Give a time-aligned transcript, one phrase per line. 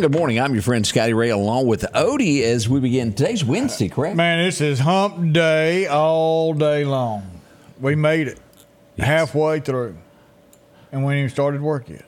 [0.00, 0.40] And good morning.
[0.40, 4.16] I'm your friend Scotty Ray along with Odie as we begin today's Wednesday, correct?
[4.16, 7.30] Man, this is hump day all day long.
[7.78, 8.38] We made it
[8.96, 9.06] Yes.
[9.06, 9.96] halfway through,
[10.90, 12.04] and we ain't even started work yet.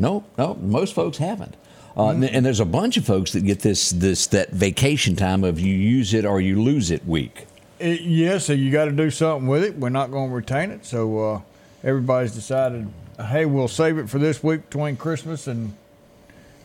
[0.00, 1.54] No, no, most folks haven't.
[1.96, 5.44] Uh, and- And there's a bunch of folks that get this this that vacation time
[5.44, 7.46] of you use it or you lose it week.
[7.78, 9.78] It, yeah, so you got to do something with it.
[9.78, 11.40] We're not going to retain it, so uh,
[11.84, 12.88] everybody's decided,
[13.28, 15.74] hey, we'll save it for this week between Christmas and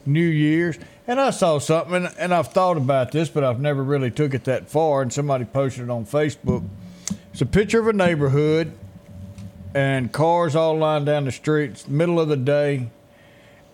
[0.05, 0.77] New Year's.
[1.07, 4.45] And I saw something, and, I've thought about this, but I've never really took it
[4.45, 5.01] that far.
[5.01, 6.63] And somebody posted it on Facebook.
[7.31, 8.71] It's a picture of a neighborhood,
[9.73, 12.89] and cars all lined down the streets, middle of the day,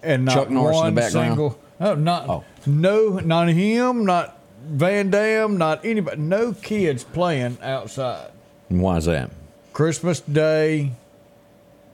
[0.02, 1.28] and not Chuck Norris in the one background?
[1.28, 1.60] single.
[1.80, 2.44] No, not Oh.
[2.66, 6.20] no, not him, not Van Damme, not anybody.
[6.22, 8.32] No kids playing outside.
[8.70, 9.30] Why is that?
[9.74, 10.92] Christmas Day,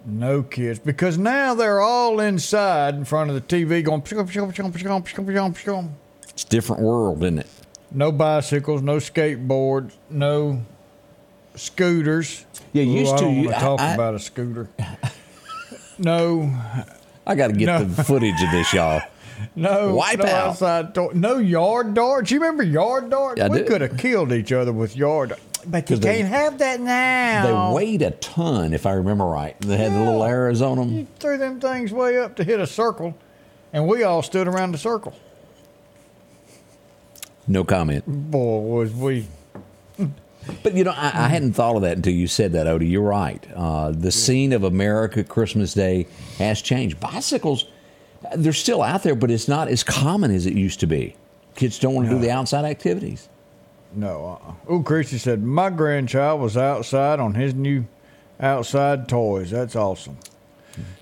[0.05, 4.01] no kids because now they're all inside in front of the TV going.
[4.01, 5.89] pshum, pshum, pshum, pshum, pshum, pshum, pshum.
[6.29, 7.47] It's a different world, isn't it?
[7.91, 10.61] No bicycles, no skateboards, no
[11.55, 12.45] scooters.
[12.73, 14.67] Yeah, Ooh, used I to, you- talk I- about a scooter.
[15.97, 16.53] no,
[17.25, 17.83] I got to get No.
[17.83, 19.01] the footage of this, y'all.
[19.55, 20.31] no, Wipe no out.
[20.49, 22.31] outside door, no yard darts.
[22.31, 23.41] You remember yard darts?
[23.41, 25.33] I we could have killed each other with yard.
[25.67, 27.69] But you 'Cause they- can't have that now.
[27.69, 29.59] They weighed a ton, if I remember right.
[29.61, 30.91] They had the little arrows on them.
[30.91, 33.15] You threw them things way up to hit a circle,
[33.73, 35.13] and we all stood around the circle.
[37.47, 38.03] No comment.
[38.07, 39.27] Boy, was we.
[40.61, 42.89] But you know, I, I hadn't thought of that until you said that, Odie.
[42.89, 43.43] You're right.
[43.55, 46.05] Uh, the scene of America Christmas Day
[46.37, 46.99] has changed.
[46.99, 47.65] Bicycles,
[48.35, 51.15] they're still out there, but it's not as common as it used to be.
[51.55, 53.27] Kids don't want to do the outside activities.
[53.95, 54.39] No.
[54.41, 54.53] Uh-uh.
[54.67, 57.85] Oh, said, my grandchild was outside on his new
[58.39, 59.51] outside toys.
[59.51, 60.17] That's awesome.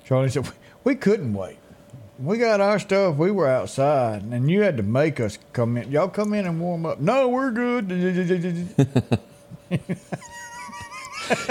[0.05, 0.49] Charlie said,
[0.83, 1.57] we couldn't wait.
[2.19, 3.15] We got our stuff.
[3.15, 5.91] We were outside, and you had to make us come in.
[5.91, 6.99] Y'all come in and warm up.
[6.99, 7.91] No, we're good.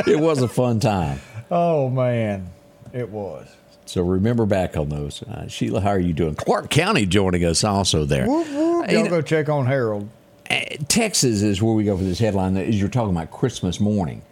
[0.06, 1.20] It was a fun time.
[1.50, 2.50] oh man,
[2.92, 3.48] it was.
[3.86, 5.22] So remember back on those.
[5.22, 6.34] Uh, Sheila, how are you doing?
[6.34, 8.26] Clark County joining us also there.
[8.26, 8.90] Whoop, whoop.
[8.90, 10.08] Y'all go check on Harold.
[10.50, 12.56] Uh, Texas is where we go for this headline.
[12.56, 14.22] As you're talking about Christmas morning,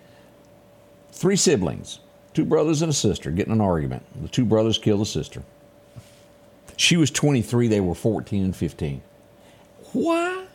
[1.12, 2.00] three siblings,
[2.34, 4.04] two brothers and a sister, getting an argument.
[4.21, 5.43] The two brothers kill the sister.
[6.76, 9.03] She was 23; they were 14 and 15.
[9.93, 10.47] Why?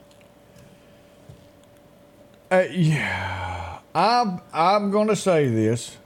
[2.51, 5.97] Uh, yeah, I'm I'm going to say this,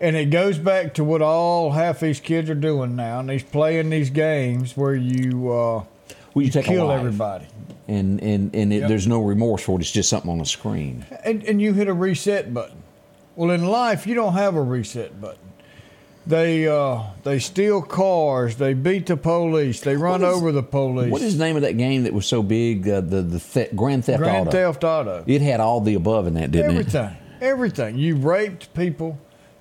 [0.00, 3.42] and it goes back to what all half these kids are doing now, and he's
[3.42, 5.84] playing these games where you uh,
[6.38, 7.46] Well, you take a kill everybody,
[7.88, 8.88] and and and it, Yep.
[8.88, 9.82] there's no remorse for it.
[9.82, 11.04] It's just something on the screen.
[11.24, 12.76] and and you hit a reset button.
[13.36, 15.38] Well, in life, you don't have a reset button.
[16.26, 21.10] They uh, they steal cars, they beat the police, they run is- over the police.
[21.10, 22.86] What is the name of that game that was so big?
[22.88, 24.50] Uh, the the the Grand Theft Grand Auto.
[24.50, 25.24] Theft Auto?
[25.26, 26.78] It had all the above in that, didn't it?
[26.94, 27.96] everything, everything.
[27.98, 29.18] You raped people,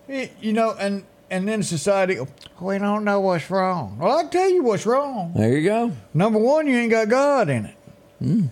[0.09, 2.17] It- you know, and and then society.
[2.59, 3.97] We don't know what's wrong.
[3.99, 5.33] Well, I tell you what's wrong.
[5.35, 5.91] There you go.
[6.13, 7.75] Number one, you ain't got God in it.
[8.19, 8.45] Hmm.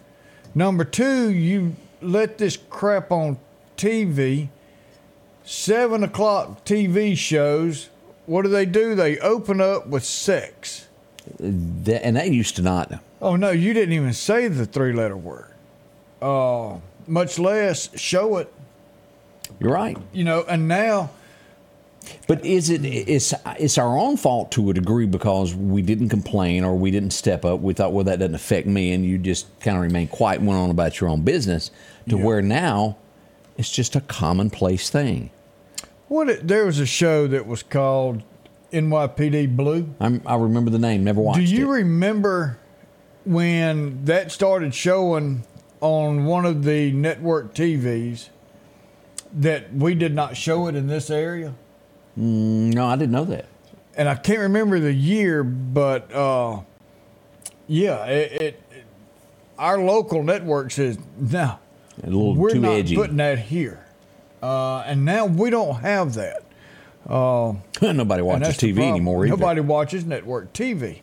[0.53, 3.37] Number two, you let this crap on
[3.77, 4.49] TV.
[5.43, 7.89] Seven o'clock TV shows.
[8.25, 8.95] What do they do?
[8.95, 10.87] They open up with sex.
[11.39, 12.91] That, and that used to not.
[13.21, 15.51] Oh no, you didn't even say the three-letter word.
[16.21, 18.51] Uh, much less show it.
[19.59, 19.97] You're right.
[20.13, 21.11] You know, and now.
[22.27, 26.63] But is it it's it's our own fault to a degree because we didn't complain
[26.63, 27.59] or we didn't step up.
[27.61, 30.47] We thought, well, that doesn't affect me, and you just kind of remain quiet and
[30.47, 31.71] went on about your own business.
[32.09, 32.97] To where now
[33.57, 35.31] it's just a commonplace thing.
[36.07, 38.21] What it, there was a show that was called
[38.71, 39.89] NYPD Blue.
[39.99, 41.03] I'm, I remember the name.
[41.03, 41.77] Never watched Do you it.
[41.77, 42.59] remember
[43.25, 45.45] when that started showing
[45.81, 48.29] on one of the network TVs
[49.33, 51.55] that we did not show it in this area?
[52.15, 53.45] No, I didn't know that.
[53.97, 56.61] And I can't remember the year, but uh,
[57.67, 58.61] yeah, it, it, it-
[59.57, 61.57] our local network says no,
[62.03, 62.95] A little we're too not edgy.
[62.95, 63.85] putting that here.
[64.43, 66.41] Uh, and now we don't have that.
[67.09, 69.25] Nobody watches TV anymore.
[69.25, 69.37] Either.
[69.37, 70.99] Nobody watches network TV.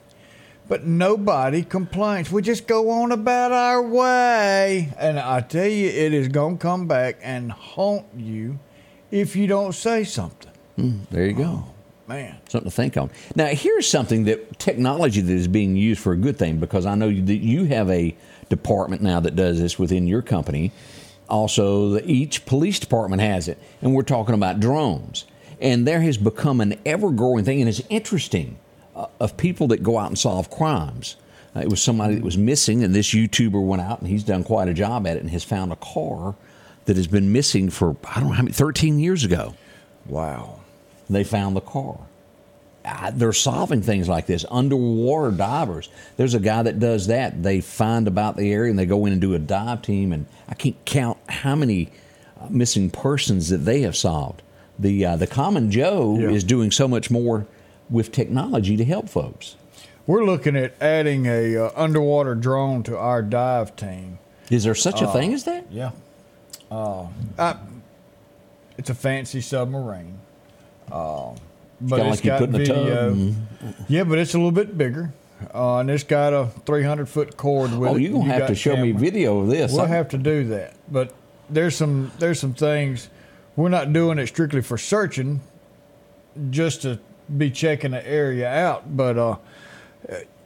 [0.68, 2.30] But nobody complains.
[2.30, 4.92] We just go on about our way.
[4.98, 8.58] And I tell you, it is going to come back and haunt you
[9.10, 10.51] if you don't say something.
[10.76, 11.64] There you go.
[12.08, 12.36] Man.
[12.48, 13.10] something to think on.
[13.36, 16.94] Now, here's something that technology that is being used for a good thing because I
[16.94, 18.14] know that you have a
[18.48, 20.72] department now that does this within your company.
[21.28, 25.24] Also, the, each police department has it, and we're talking about drones.
[25.60, 28.58] And there has become an ever growing thing, and it's interesting.
[28.94, 31.16] uh, of people that go out and solve crimes.
[31.54, 34.44] Uh, it was somebody that was missing, and this YouTuber went out and he's done
[34.44, 36.34] quite a job at it and has found a car
[36.86, 39.54] that has been missing for I don't know how many 13 years ago.
[40.06, 40.60] Wow.
[41.12, 41.98] They found the car.
[42.84, 44.44] Uh, they're solving things like this.
[44.50, 45.88] Underwater divers.
[46.16, 47.42] There's a guy that does that.
[47.42, 50.26] They find about the area and they go in and do a dive team, and
[50.48, 51.90] I can't count how many
[52.40, 54.42] uh, missing persons that they have solved.
[54.78, 56.30] The uh, the common Joe Yeah.
[56.30, 57.46] is doing so much more
[57.88, 59.54] with technology to help folks.
[60.06, 64.18] We're looking at adding a uh, underwater drone to our dive team.
[64.50, 65.70] Is there such a thing as that?
[65.70, 65.92] Yeah.
[66.68, 67.06] Uh,
[67.38, 67.56] I,
[68.76, 70.18] it's a fancy submarine.
[70.92, 71.34] Uh,
[71.80, 73.14] but kinda it's like got put in a video.
[73.14, 73.70] Mm-hmm.
[73.88, 75.12] Yeah, but it's a little bit bigger.
[75.52, 78.02] Uh, and it's got a 300 foot cord with Oh, it.
[78.02, 79.72] you're gonna You have to show me video of this.
[79.72, 80.74] We'll have to do that.
[80.90, 81.12] But
[81.50, 83.08] there's some there's some things
[83.56, 85.40] we're not doing it strictly for searching,
[86.50, 87.00] just to
[87.36, 88.96] be checking the area out.
[88.96, 89.36] But uh,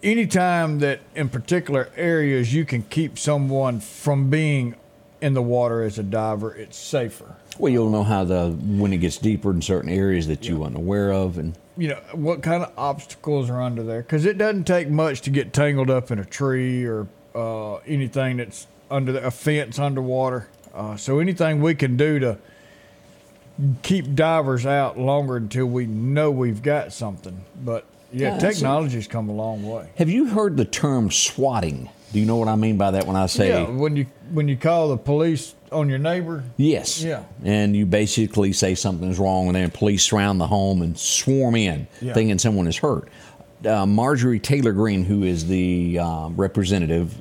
[0.03, 4.75] anytime that in particular areas you can keep someone from being
[5.21, 7.36] in the water as a diver, it's safer.
[7.59, 10.77] Well, you'll know how the when it gets deeper in certain areas that you weren't
[10.77, 14.65] aware of, and You know what kind of obstacles are under there because it doesn't
[14.65, 19.27] take much to get tangled up in a tree or uh, anything that's under the,
[19.27, 20.49] a fence underwater.
[20.75, 22.39] Uh, so anything we can do to
[23.83, 27.45] keep divers out longer until we know we've got something.
[27.65, 29.89] But yeah, Yeah, technology's come a long way.
[29.97, 31.89] Have you heard the term swatting?
[32.13, 34.49] Do you know what I mean by that when I say Yeah, when you when
[34.49, 37.03] you call the police on your neighbor, yes?
[37.03, 37.25] Yeah.
[37.45, 41.87] And you basically say something's wrong, and then police surround the home and swarm in,
[42.01, 42.15] Yeah.
[42.15, 43.09] thinking someone is hurt.
[43.65, 47.15] Uh, Marjorie Taylor Greene, who is the uh, representative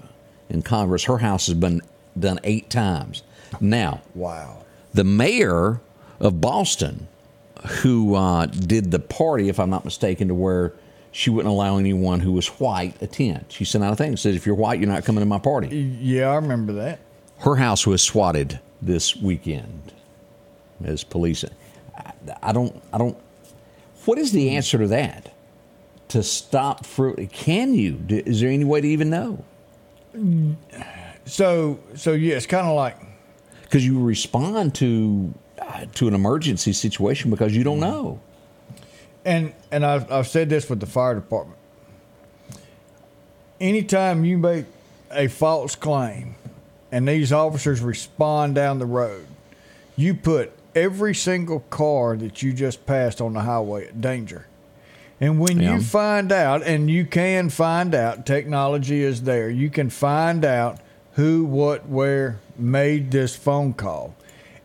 [0.50, 1.82] in Congress, her house has been
[2.18, 3.24] done eight times.
[3.60, 4.64] Now, wow.
[4.94, 5.82] the mayor
[6.20, 7.08] of Boston,
[7.82, 10.74] who uh, did the party, if I'm not mistaken, to where
[11.16, 13.46] she wouldn't allow anyone who was white attend.
[13.48, 15.40] She sent out a thing that said, "If you're white, you're not coming to my
[15.40, 15.70] party."
[16.02, 17.00] Yeah, I remember that.
[17.40, 19.94] Her house was swatted this weekend
[20.84, 21.46] as police.
[21.98, 22.12] I,
[22.44, 22.84] I don't.
[22.92, 23.18] I don't.
[24.04, 25.32] What is the answer to that?
[26.10, 27.30] To stop fruit?
[27.32, 28.04] Can you?
[28.10, 29.46] Is there any way to even know?
[31.24, 32.98] So so yeah, it's kind of like
[33.64, 38.20] Because you respond to uh, to an emergency situation because you don't know.
[39.26, 41.58] And and I've, I've said this with the fire department.
[43.60, 44.66] Anytime you make
[45.12, 46.36] a false claim,
[46.92, 49.26] and these officers respond down the road,
[49.96, 54.46] you put every single car that you just passed on the highway at danger.
[55.22, 55.76] And when Yeah.
[55.76, 59.50] you find out, and you can find out, technology is there.
[59.50, 60.80] You can find out
[61.14, 64.14] who, what, where made this phone call,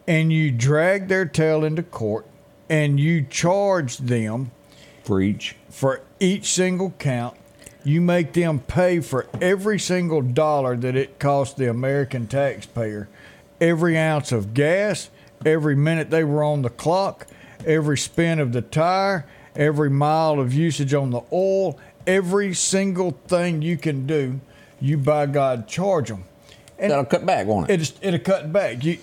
[0.09, 2.27] and you drag their tail into court,
[2.71, 4.53] and you charge them
[5.03, 7.37] For each for each single count.
[7.83, 13.09] You make them pay for every single dollar that it cost the American taxpayer,
[13.61, 15.09] every ounce of gas,
[15.47, 17.27] every minute they were on the clock,
[17.67, 23.63] every spin of the tire, every mile of usage on the oil, every single thing
[23.63, 24.41] you can do,
[24.79, 26.25] you by God charge them.
[26.79, 27.81] And that'll cut back, won't it?
[27.81, 28.85] it's, it'll cut back.
[28.85, 28.99] You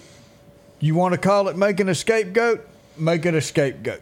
[0.79, 2.67] you want to call it making a scapegoat?
[2.99, 4.01] Make it a scapegoat.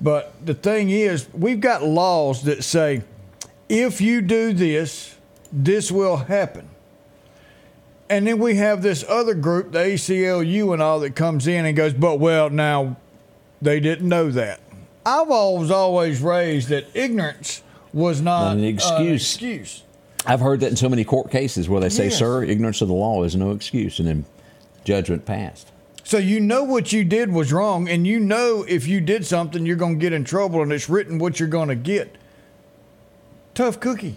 [0.00, 3.02] But the thing is, we've got laws that say
[3.68, 5.14] if you do this,
[5.52, 6.68] this will happen.
[8.08, 11.76] And then we have this other group, the ACLU and all, that comes in and
[11.76, 12.96] goes, but well, now
[13.60, 14.60] they didn't know that.
[15.04, 19.22] I've always always raised that ignorance was not, Not an excuse.
[19.22, 19.82] excuse.
[20.24, 22.18] I've heard that in so many court cases where they say, Yes.
[22.18, 24.24] "Sir, ignorance of the law is no excuse," and then
[24.84, 25.70] judgment passed.
[26.06, 29.66] So you know what you did was wrong, and you know if you did something,
[29.66, 32.14] you're going to get in trouble, and it's written what you're going to get.
[33.54, 34.16] Tough cookie.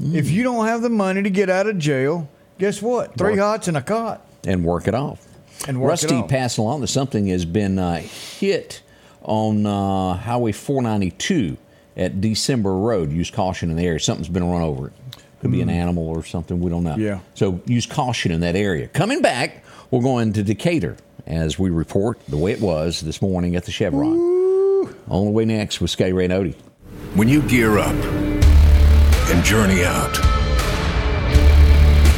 [0.00, 3.16] If you don't have the money to get out of jail, guess what?
[3.16, 3.40] Three Work.
[3.40, 4.26] hots and a cot.
[4.44, 5.24] and work it off.
[5.68, 6.28] And work it Rusty off.
[6.28, 8.82] passed along that something has been uh, hit
[9.22, 11.56] on uh, Highway 492
[11.96, 13.12] at December Road.
[13.12, 14.00] Use caution in the area.
[14.00, 14.92] Something's been run over it.
[15.40, 16.58] Could be an animal or something.
[16.60, 16.94] We don't know.
[16.94, 17.00] Hmm.
[17.00, 17.20] Yeah.
[17.34, 18.88] So use caution in that area.
[18.88, 20.96] Coming back, we're going to Decatur
[21.26, 24.16] as we report the way it was this morning at the Chevron.
[25.08, 26.28] On the way next with Sky Ray
[27.14, 27.94] When you gear up
[29.28, 30.12] and journey out,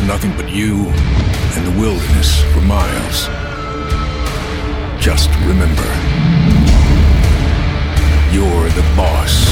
[0.06, 3.26] nothing but you and the wilderness for miles.
[5.02, 5.82] Just remember,
[8.30, 9.50] you're the boss.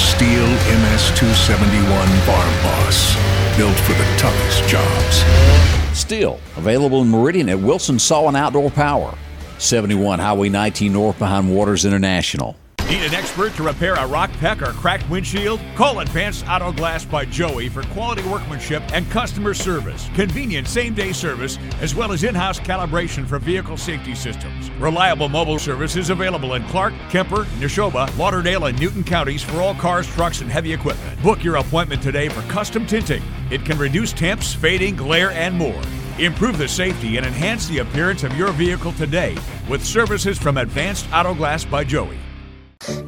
[0.00, 0.48] Stihl
[0.80, 3.14] MS-271 Farm Boss,
[3.56, 5.98] built for the toughest jobs.
[5.98, 9.16] Still available in Meridian at Wilson Saw and Outdoor Power.
[9.58, 12.56] 71 Highway 19 North behind Waters International.
[12.92, 15.60] Need an expert to repair a rock peck or cracked windshield?
[15.76, 21.10] Call Advanced Auto Glass by Joey for quality workmanship and customer service, convenient same day
[21.12, 24.70] service, as well as in house calibration for vehicle safety systems.
[24.72, 29.74] Reliable mobile service is available in Clark, Kemper, Neshoba, Lauderdale, and Newton counties for all
[29.74, 31.22] cars, trucks, and heavy equipment.
[31.22, 33.22] Book your appointment today for custom tinting.
[33.50, 35.82] It can reduce temps, fading, glare, and more.
[36.18, 39.34] Improve the safety and enhance the appearance of your vehicle today
[39.66, 42.18] with services from Advanced Auto Glass by Joey.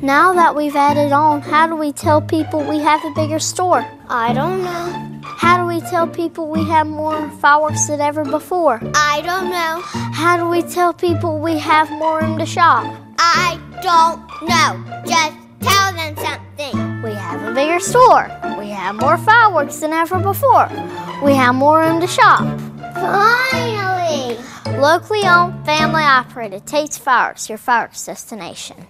[0.03, 3.85] Now that we've added on, how do we tell people we have a bigger store?
[4.09, 5.21] I don't know.
[5.25, 8.81] How do we tell people we have more fireworks than ever before?
[8.95, 9.81] I don't know.
[9.83, 12.85] How do we tell people we have more room to shop?
[13.19, 15.03] I don't know.
[15.05, 17.03] Just tell them something.
[17.03, 18.31] We have a bigger store.
[18.59, 20.69] We have more fireworks than ever before.
[21.23, 22.41] We have more room to shop.
[22.95, 24.39] Finally!
[24.79, 28.87] Locally owned, family operated Tate's Fireworks, your fireworks destination.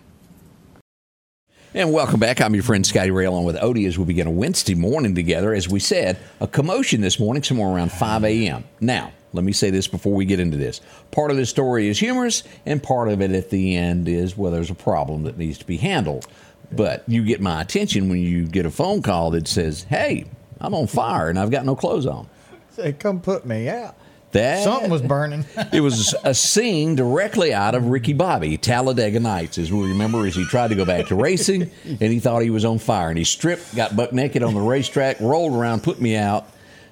[1.77, 2.41] And welcome back.
[2.41, 5.53] I'm your friend Scotty Ray along with Odie as we begin a Wednesday morning together.
[5.53, 8.63] As we said, a commotion this morning, somewhere around 5 a.m.
[8.79, 10.81] Now, let me say this before we get into this.
[11.11, 14.53] Part of the story is humorous, and part of it at the end is, well,
[14.53, 16.29] there's a problem that needs to be handled.
[16.71, 20.27] But you get my attention when you get a phone call that says, hey,
[20.61, 22.29] I'm on fire and I've got no clothes on.
[22.71, 23.97] Say, come put me out.
[24.35, 25.45] That Something was burning.
[25.73, 30.35] it was a scene directly out of Ricky Bobby, Talladega Nights, as we remember, as
[30.35, 33.11] he tried to go back to racing and he thought he was on fire.
[33.11, 36.49] And he stripped, got buck naked on the racetrack, rolled around, put me out.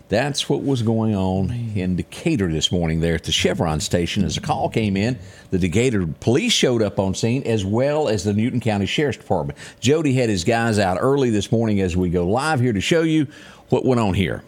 [0.08, 4.36] That's what was going on in Decatur this morning there at the Chevron station as
[4.36, 5.18] a call came in.
[5.50, 9.58] The Decatur police showed up on scene as well as the Newton County Sheriff's Department.
[9.80, 13.02] Jody had his guys out early this morning as we go live here to show
[13.02, 13.26] you
[13.68, 14.44] what went on here.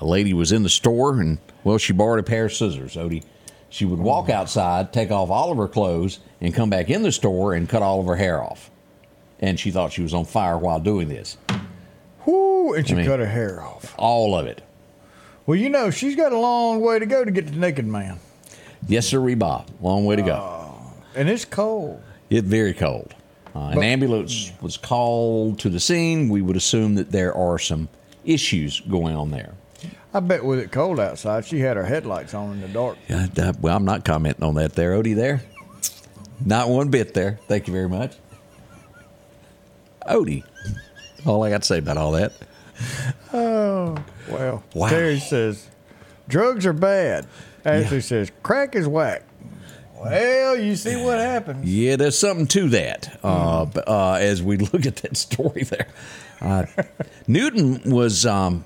[0.00, 3.24] A lady was in the store and, well, she borrowed a pair of scissors, Odie.
[3.68, 7.12] She would walk outside, take off all of her clothes, and come back in the
[7.12, 8.70] store and cut all of her hair off.
[9.38, 11.36] And she thought she was on fire while doing this.
[12.26, 13.94] Whoo, and she I mean- cut her hair off.
[13.96, 14.62] All of it.
[15.46, 18.18] Well, you know, she's got a long way to go to get to Naked Man.
[18.88, 19.68] Yes, sir, Bob.
[19.80, 20.80] Long way to go.
[21.14, 22.02] And it's cold.
[22.28, 23.14] It's very cold.
[23.54, 26.28] Uh, an ambulance was called to the scene.
[26.28, 27.88] We would assume that there are some
[28.24, 29.54] issues going on there.
[30.12, 32.98] I bet with it cold outside, she had her headlights on in the dark.
[33.08, 35.14] Yeah, well, I'm not commenting on that there, Odie.
[35.14, 35.42] There,
[36.44, 37.38] not one bit there.
[37.46, 38.16] Thank you very much,
[40.08, 40.44] Odie.
[41.26, 42.32] All I got to say about all that.
[43.32, 43.96] Oh,
[44.28, 44.62] well.
[44.74, 44.88] Wow.
[44.88, 45.68] Terry says,
[46.28, 47.26] drugs are bad.
[47.64, 49.22] Ashley says, crack is whack.
[49.94, 51.68] Well, you see what happens.
[51.68, 53.18] Yeah, there's something to that.
[53.22, 55.88] Uh, b- uh, as we look at that story there,
[56.40, 56.64] uh,
[57.26, 58.64] Newton was um,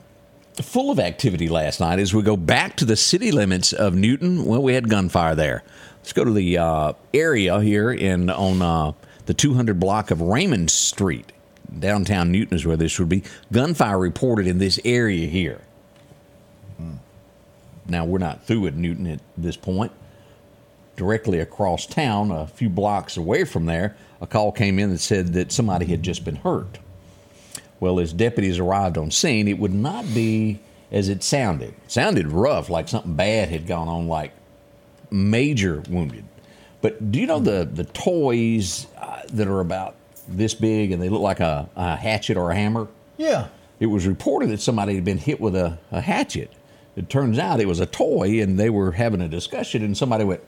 [0.63, 1.99] full of activity last night.
[1.99, 5.63] As we go back to the city limits of Newton, well, we had gunfire there.
[5.99, 8.93] Let's go to the uh, area here in on uh,
[9.27, 11.33] the 200 block of Raymond Street,
[11.79, 13.23] downtown Newton is where this would be.
[13.53, 15.61] Gunfire reported in this area here.
[17.87, 19.93] Now we're not through at Newton at this point
[20.97, 25.33] directly across town, a few blocks away from there, a call came in that said
[25.35, 26.79] that somebody had just been hurt.
[27.81, 31.71] Well, as deputies arrived on scene, it would not be as it sounded.
[31.85, 34.33] It sounded rough, like something bad had gone on, like
[35.11, 36.25] major wounded.
[36.81, 39.97] But do you know the the toys uh, that are about
[40.29, 42.89] this big and they look like a, a hatchet or a hammer?
[43.17, 43.49] Yeah.
[43.81, 46.51] It was reported that somebody had been hit with a, a hatchet.
[46.97, 50.25] It turns out it was a toy, and they were having a discussion, and somebody
[50.25, 50.43] went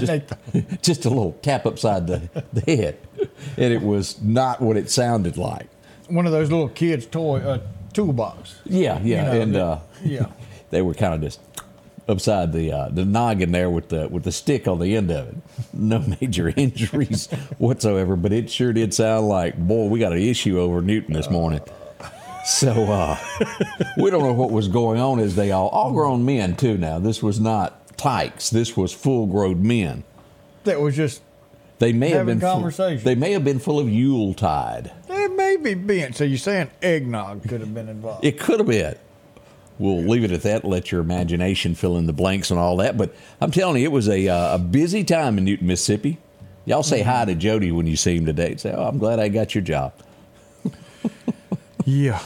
[0.00, 0.32] just,
[0.82, 2.98] just a little tap upside the, the head,
[3.56, 5.68] and it was not what it sounded like.
[6.08, 7.60] one of those little kids' toy uh,
[7.92, 8.60] toolbox.
[8.64, 10.26] Yeah, yeah, You know, and the- uh, yeah.
[10.70, 11.40] they were kind of just
[12.08, 15.26] upside the uh, the noggin there with the with the stick on the end of
[15.28, 15.34] it.
[15.72, 17.26] No major injuries
[17.58, 21.28] whatsoever, but it sure did sound like boy, we got an issue over Newton this
[21.30, 21.60] morning.
[22.44, 23.16] So uh,
[23.96, 26.78] we don't know what was going on as they all all grown men too.
[26.78, 28.50] Now this was not tykes.
[28.50, 30.04] This was full grown men.
[30.64, 31.22] That was just,
[31.78, 33.04] They may have Having been full- conversation.
[33.04, 34.92] they may have been full of Yule tide.
[35.08, 36.16] there may be bent.
[36.16, 38.24] So you're saying eggnog could have been involved.
[38.24, 38.96] It could have been.
[39.78, 40.64] We'll leave it at that.
[40.64, 42.96] Let your imagination fill in the blanks and all that.
[42.96, 46.16] But I'm telling you, it was a, uh, a busy time in Newton, Mississippi.
[46.64, 48.56] Y'all say hi to Jody when you see him today.
[48.56, 49.92] Say, "Oh, I'm glad I got your job."
[51.84, 52.20] yeah.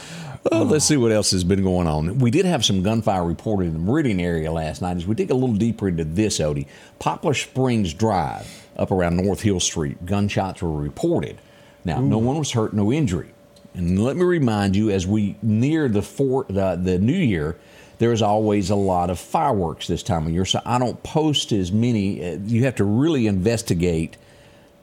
[0.49, 2.17] Well, let's see what else has been going on.
[2.17, 4.97] We did have some gunfire reported in the Meridian area last night.
[4.97, 6.65] As we dig a little deeper into this, Odie,
[6.97, 11.39] Poplar Springs Drive up around North Hill Street, gunshots were reported.
[11.85, 13.33] Now, no one was hurt, no injury.
[13.73, 17.57] And let me remind you, as we near the four, the, the New Year,
[17.99, 20.45] there is always a lot of fireworks this time of year.
[20.45, 22.23] So I don't post as many.
[22.23, 24.17] uh, You have to really investigate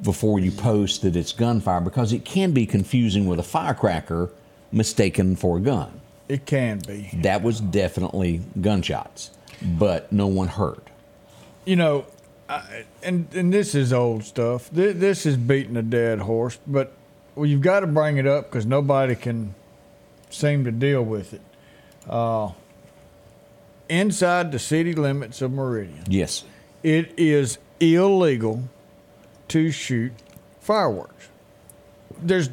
[0.00, 4.31] before you post that it's gunfire because it can be confusing with a firecracker
[4.73, 6.01] mistaken for a gun.
[6.29, 7.11] It can be.
[7.23, 9.31] That was definitely gunshots,
[9.63, 10.87] but no one hurt.
[11.65, 12.05] You know,
[12.49, 14.69] I, and and this is old stuff.
[14.71, 16.93] This, this is beating a dead horse, but
[17.35, 19.55] well, you've got to bring it up because nobody can
[20.31, 21.41] seem to deal with it.
[22.09, 22.51] Uh,
[23.89, 26.45] inside the city limits of Meridian, Yes.
[26.83, 28.65] it is illegal
[29.49, 30.13] to shoot
[30.61, 31.29] fireworks.
[32.21, 32.51] There's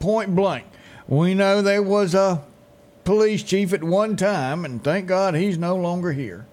[0.00, 0.66] point blank.
[1.08, 2.42] We know there was a
[3.04, 6.46] police chief at one time, and thank God he's no longer here,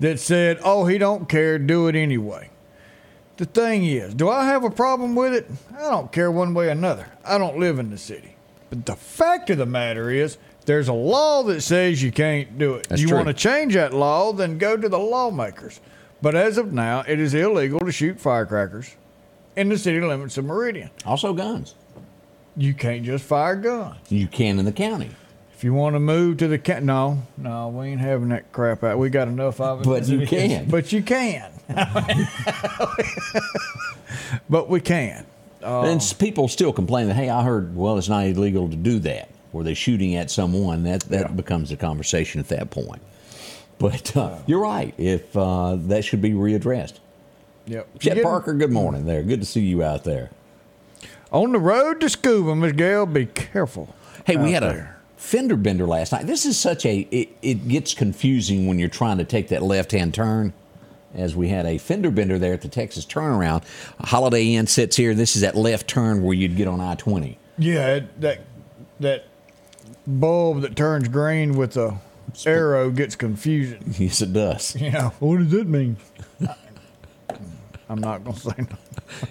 [0.00, 2.50] that said, "Oh, he don't care, do it anyway."
[3.38, 5.50] The thing is, do I have a problem with it?
[5.76, 7.06] I don't care one way or another.
[7.24, 8.36] I don't live in the city.
[8.68, 10.36] But the fact of the matter is,
[10.66, 12.88] there's a law that says you can't do it.
[12.88, 13.16] That's you true.
[13.16, 15.80] want to change that law, then go to the lawmakers.
[16.20, 18.94] But as of now, it is illegal to shoot firecrackers
[19.56, 20.90] in the city limits of Meridian.
[21.04, 21.74] Also guns.
[22.56, 23.96] You can't just fire guns.
[24.10, 25.10] You can in the county.
[25.54, 28.82] If you want to move to the ca- no, no, we ain't having that crap
[28.84, 28.98] out.
[28.98, 29.84] We got enough of it.
[29.84, 30.68] But you can.
[30.68, 31.50] But you can.
[34.50, 35.24] but we can.
[35.62, 39.28] And people still complain that, hey, I heard, well, it's not illegal to do that.
[39.52, 40.82] Were they shooting at someone?
[40.82, 41.28] That that Yeah.
[41.28, 43.02] becomes a conversation at that point.
[43.78, 44.94] But uh, you're right.
[44.98, 46.94] If uh, that should be readdressed.
[47.66, 47.98] Yep.
[48.00, 49.22] Chet Parker, good morning there.
[49.22, 50.30] Good to see you out there.
[51.32, 53.94] On the road to Scooba, Miss Gail, be careful.
[54.26, 54.98] Hey, we had there.
[55.16, 56.26] a fender bender last night.
[56.26, 59.92] This is such a it, it gets confusing when you're trying to take that left
[59.92, 60.52] hand turn.
[61.14, 63.64] As we had a fender bender there at the Texas turnaround.
[64.00, 65.14] Holiday Inn sits here.
[65.14, 67.38] This is that left turn where you'd get on I twenty.
[67.58, 68.40] Yeah, it- that
[69.00, 69.24] that
[70.06, 71.96] bulb that turns green with the
[72.46, 73.94] arrow gets confusing.
[73.98, 74.74] Yes, it does.
[74.76, 75.96] You know, what does that mean?
[77.92, 78.54] I'm not gonna say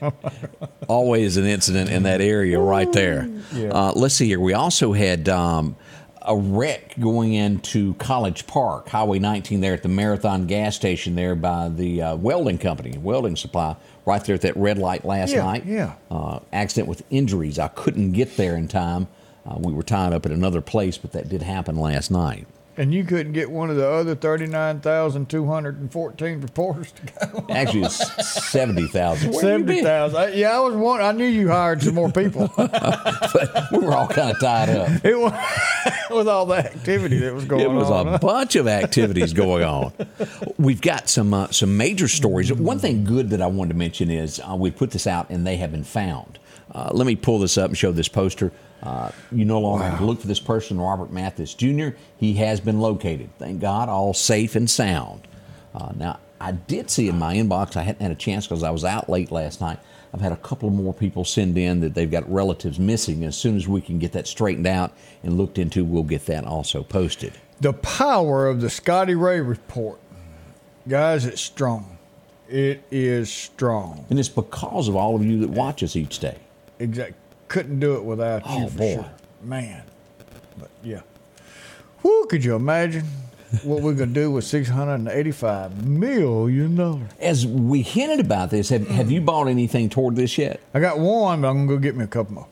[0.01, 0.13] no.
[0.87, 3.27] always an incident in that area right there.
[3.53, 3.69] Yeah.
[3.69, 4.39] Uh, let's see here.
[4.39, 5.75] We also had um,
[6.21, 11.33] a wreck going into College Park, Highway 19, there at the Marathon gas station there
[11.33, 15.43] by the uh, welding company, welding supply, right there at that red light last Yeah,
[15.43, 15.65] night.
[15.65, 15.95] yeah.
[16.11, 17.57] Uh, accident with injuries.
[17.57, 19.07] I couldn't get there in time.
[19.43, 22.45] Uh, we were tied up at another place, but that did happen last night.
[22.77, 26.91] And you couldn't get one of the other thirty-nine thousand two hundred and fourteen reporters
[26.93, 27.45] to go.
[27.49, 29.27] Actually, it's 70,000.
[29.27, 29.83] Where you Seventy been?
[29.83, 30.33] thousand.
[30.35, 31.01] Yeah, I was one.
[31.01, 32.49] I knew you hired some more people.
[33.71, 34.89] We were all kind of tied up.
[35.05, 35.33] it was
[36.09, 37.75] with all the activity that was going on.
[37.75, 38.07] It was on.
[38.07, 39.93] a bunch of activities going on.
[40.57, 42.51] We've got some uh, some major stories.
[42.51, 45.45] One thing good that I wanted to mention is uh, we put this out and
[45.47, 46.39] they have been found.
[46.73, 48.51] Uh, let me pull this up and show this poster.
[48.83, 51.89] Uh, you no longer have to look for this person, Robert Mathis Jr.
[52.17, 53.29] He has been located.
[53.37, 55.27] Thank God, all safe and sound.
[55.75, 58.71] Uh, now, I did see in my inbox, I hadn't had a chance because I
[58.71, 59.77] was out late last night.
[60.13, 63.23] I've had a couple more people send in that they've got relatives missing.
[63.23, 64.91] As soon as we can get that straightened out
[65.23, 67.33] and looked into, we'll get that also posted.
[67.61, 69.99] the power of the Scotty Ray report,
[70.87, 71.25] guys.
[71.25, 71.97] It's strong.
[72.49, 74.05] It is strong.
[74.09, 76.39] And it's because of all of you that watch us each day.
[76.79, 77.13] Exact.
[77.51, 78.93] Couldn't do it without you Oh, for boy.
[78.95, 79.11] sure,
[79.43, 79.83] man.
[80.57, 81.01] But yeah.
[82.01, 82.25] Whoo!
[82.27, 83.03] Could you imagine
[83.63, 87.09] what we're gonna do with six hundred and eighty-five million dollars?
[87.19, 90.61] As we hinted about this, have, have you bought anything toward this yet?
[90.73, 92.47] I got one, but I'm gonna go get me a couple more.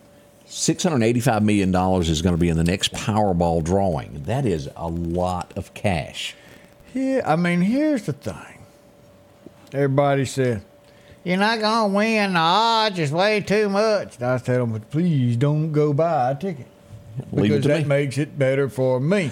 [0.50, 1.70] $685 million
[2.02, 4.24] is going to be in the next Powerball drawing.
[4.26, 6.34] That is a lot of cash.
[6.96, 8.66] Yeah, I mean, here's the thing.
[9.72, 10.64] Everybody said,
[11.24, 12.34] You're not going to win.
[12.34, 14.16] The odds is way too much.
[14.16, 16.68] And I tell them, Please don't go buy a ticket.
[17.34, 17.88] Because that me.
[17.88, 19.32] makes it better for me.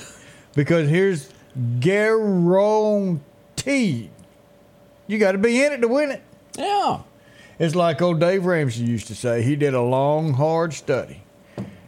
[0.53, 1.29] Because here's
[1.79, 3.21] guaranteed
[5.07, 6.21] you got to be in it to win it.
[6.57, 7.01] Yeah.
[7.59, 9.41] It's like old Dave Ramsey used to say.
[9.41, 11.23] He did a long, hard study.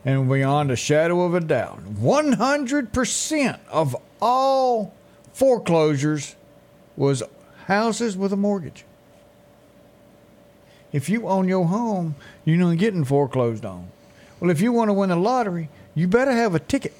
[0.06, 4.94] And beyond a shadow of a doubt, 100% of all
[5.34, 6.36] foreclosures
[6.96, 7.22] was
[7.66, 8.86] houses with a mortgage.
[10.92, 13.90] If you own your home, you're not getting foreclosed on.
[14.40, 16.94] Well, if you want to win the lottery, you better have a ticket.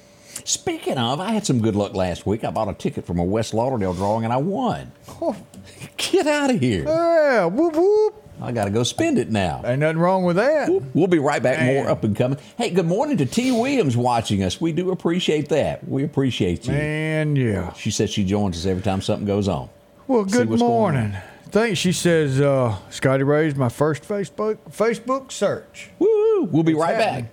[0.44, 2.44] Speaking of, I had some good luck last week.
[2.44, 4.92] I bought a ticket from a West Lauderdale drawing and I won.
[5.20, 5.36] Oh,
[5.96, 6.84] Get out of here.
[6.84, 8.14] yeah, whoop, whoop.
[8.42, 9.60] I got to go spend it now.
[9.66, 10.70] Ain't nothing wrong with that.
[10.94, 11.62] We'll be right back.
[11.62, 12.38] More up and coming.
[12.56, 13.52] Hey, good morning to T.
[13.52, 14.58] Williams watching us.
[14.58, 15.86] We do appreciate that.
[15.86, 16.72] We appreciate you.
[16.72, 17.74] Man, yeah.
[17.74, 19.68] She says she joins us every time something goes on.
[20.06, 21.14] Well, good morning.
[21.50, 25.90] Thank she says uh, Scotty Ray's my first Facebook Facebook search.
[25.98, 26.44] Woo!
[26.44, 27.24] We'll be right happening.
[27.24, 27.32] back.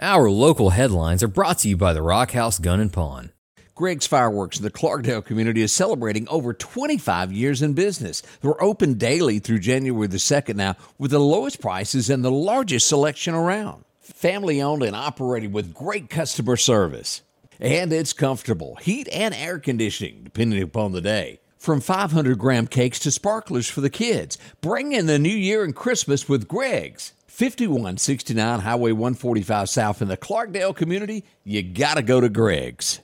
[0.00, 3.32] Our local headlines are brought to you by the Rock House Gun and Pawn.
[3.74, 8.22] Greg's Fireworks in the Clarkdale community is celebrating over 25 years in business.
[8.40, 12.88] They're open daily through January the 2nd now with the lowest prices and the largest
[12.88, 13.84] selection around.
[14.00, 17.22] Family owned and operated with great customer service.
[17.60, 21.40] And it's comfortable, heat and air conditioning, depending upon the day.
[21.58, 24.38] From 500 gram cakes to sparklers for the kids.
[24.60, 27.12] Bring in the new year and Christmas with Greg's.
[27.26, 31.24] 5169 Highway 145 South in the Clarkdale community.
[31.44, 33.00] You gotta go to Greg's.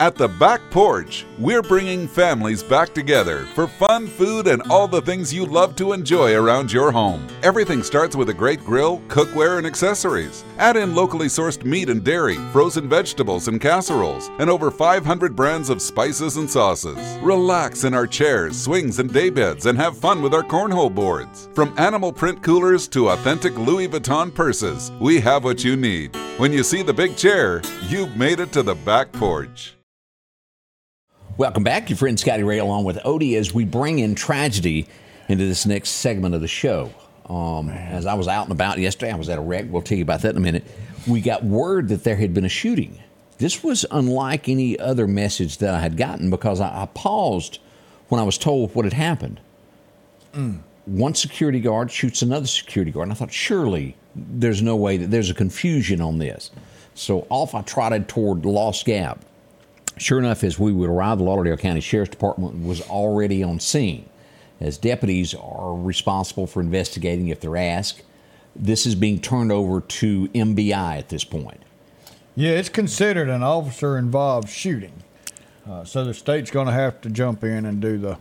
[0.00, 5.00] At the Back Porch, we're bringing families back together for fun, food, and all the
[5.00, 7.24] things you love to enjoy around your home.
[7.44, 10.44] Everything starts with a great grill, cookware, and accessories.
[10.58, 15.70] Add in locally sourced meat and dairy, frozen vegetables and casseroles, and over 500 brands
[15.70, 16.98] of spices and sauces.
[17.22, 21.48] Relax in our chairs, swings, and daybeds and have fun with our cornhole boards.
[21.54, 26.16] From animal print coolers to authentic Louis Vuitton purses, we have what you need.
[26.36, 29.76] When you see the big chair, you've made it to the Back Porch.
[31.36, 34.86] Welcome back, your friend Scotty Ray, along with Odie, as we bring in tragedy
[35.28, 36.92] into this next segment of the show.
[37.28, 39.66] Um, as I was out and about yesterday, I was at a wreck.
[39.68, 40.62] We'll tell you about that in a minute.
[41.08, 43.02] We got word that there had been a shooting.
[43.38, 47.58] This was unlike any other message that I had gotten because I, I paused
[48.10, 49.40] when I was told what had happened.
[50.84, 55.10] One security guard shoots another security guard, and I thought, surely there's no way that
[55.10, 56.52] there's a confusion on this.
[56.94, 59.24] So off I trotted toward Lost Gap.
[59.96, 64.08] Sure enough, as we would arrive, the Lauderdale County Sheriff's Department was already on scene.
[64.60, 68.02] As deputies are responsible for investigating if they're asked,
[68.56, 71.60] this is being turned over to MBI at this point.
[72.36, 75.02] Yeah, it's considered an officer involved shooting.
[75.68, 78.18] Uh, so the state's going to have to jump in and do the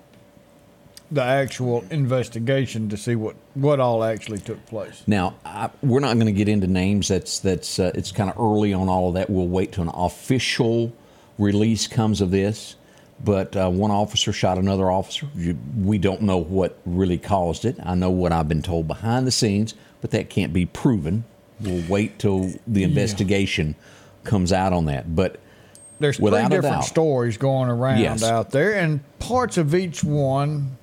[1.12, 5.04] the actual investigation to see what, what all actually took place.
[5.06, 7.08] Now, I, we're not going to get into names.
[7.08, 9.30] That's that's uh, it's kind of early on all of that.
[9.30, 10.92] We'll wait to an official
[11.38, 12.76] release comes of this.
[13.24, 15.28] But uh, one officer shot another officer.
[15.36, 17.78] You, we don't know what really caused it.
[17.82, 21.24] I know what I've been told behind the scenes, but that can't be proven.
[21.62, 23.76] We'll wait till the investigation
[24.26, 25.16] comes out on that.
[25.16, 25.40] But
[26.00, 26.86] There's three different doubt.
[26.86, 28.24] stories going around Yes.
[28.24, 30.76] out there, and parts of each one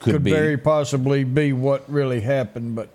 [0.00, 2.88] could, could very possibly be what really happened, but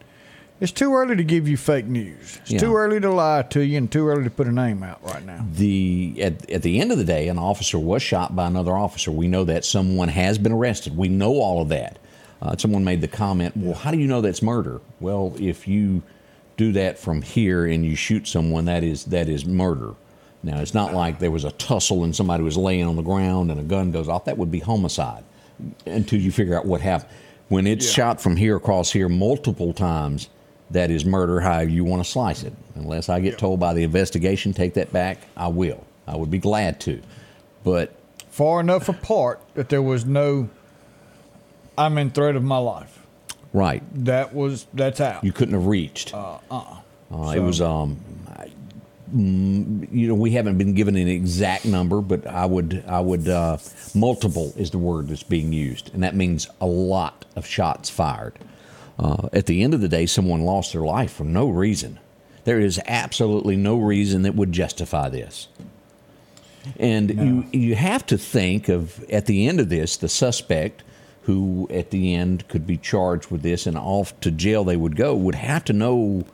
[0.61, 2.39] it's too early to give you fake news.
[2.41, 2.59] It's Yeah.
[2.59, 5.25] too early to lie to you and too early to put a name out right
[5.25, 5.45] now.
[5.55, 9.11] the at, at the end of the day, an officer was shot by another officer.
[9.11, 10.97] We know that someone has been arrested.
[10.97, 11.97] We know all of that.
[12.41, 16.03] Uh, someone made the comment, "Well, how do you know that's murder?" Well, if you
[16.57, 19.91] do that from here and you shoot someone, that is that is murder.
[20.41, 23.51] Now, it's not like there was a tussle and somebody was laying on the ground
[23.51, 24.23] and a gun goes off.
[24.23, 25.23] That would be homicide
[25.85, 27.09] until you figure out what happened.
[27.49, 27.91] When it's Yeah.
[27.93, 30.29] shot from here across here multiple times,
[30.71, 32.53] that is murder, however you want to slice it.
[32.75, 35.85] Unless I get told by the investigation, take that back, I will.
[36.07, 37.01] I would be glad to.
[37.63, 37.93] But
[38.29, 40.49] Far enough apart that there was no
[41.77, 42.99] I'm in threat of my life.
[43.53, 45.23] right, That was that's out.
[45.23, 46.13] you couldn't have reached.
[46.13, 46.77] uh, uh-uh.
[47.11, 47.97] Uh, It was, um,
[48.37, 48.49] I-
[49.15, 53.27] mm, you know, we haven't been given an exact number, but I would, I would,
[53.27, 53.57] uh,
[53.95, 58.33] multiple is the word that's being used, and that means a lot of shots fired.
[58.99, 61.97] Uh, at the end of the day, someone lost their life for no reason.
[62.43, 65.47] There is absolutely no reason that would justify this.
[66.77, 70.83] And you, you have to think of, at the end of this, the suspect
[71.23, 74.97] who at the end could be charged with this and off to jail they would
[74.97, 76.25] go would have to know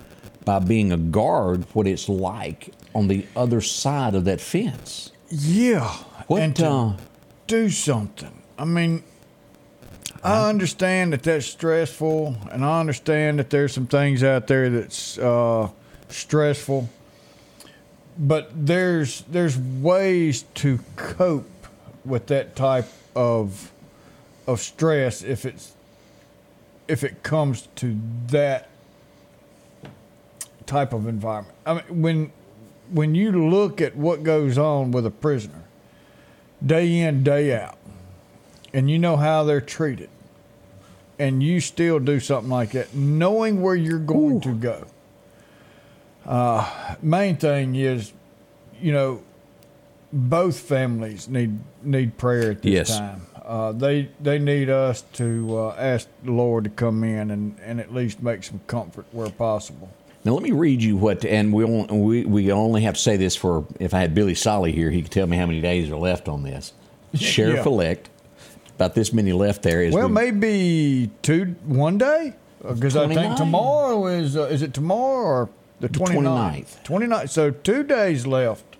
[0.43, 5.11] by being a guard what it's like on the other side of that fence.
[5.29, 5.89] Yeah.
[6.27, 6.97] What, and to uh,
[7.45, 8.41] do something.
[8.57, 9.03] I mean,
[10.25, 15.19] I understand that that's stressful, and I understand that there's some things out there that's
[15.19, 15.69] uh,
[16.09, 16.89] stressful.
[18.17, 21.67] But there's there's ways to cope
[22.03, 23.71] with that type of
[24.47, 25.73] of stress if it's
[26.87, 27.95] if it comes to
[28.27, 28.69] that
[30.65, 31.55] type of environment.
[31.67, 32.31] I mean, when
[32.89, 35.65] when you look at what goes on with a prisoner,
[36.65, 37.77] day in day out,
[38.73, 40.09] and you know how they're treated,
[41.19, 44.85] and you still do something like that, knowing where you're going to go.
[46.25, 48.11] Uh, main thing is,
[48.81, 49.21] you know,
[50.11, 52.97] both families need need prayer at this Yes.
[52.97, 53.21] time.
[53.43, 57.79] Uh, they they need us to uh, ask the Lord to come in and, and
[57.79, 59.89] at least make some comfort where possible.
[60.23, 63.17] Now let me read you what, and we only, we we only have to say
[63.17, 65.91] this for if I had Billy Sollie here, he could tell me how many days
[65.91, 66.73] are left on this.
[67.13, 68.09] Sheriff elect,
[68.75, 69.81] about this many left there.
[69.81, 74.73] Is Well, we- maybe two one day because I think tomorrow is uh, is it
[74.73, 76.83] tomorrow or the 29th?
[76.83, 76.83] 29th.
[76.83, 77.29] 29th.
[77.29, 78.74] So two days left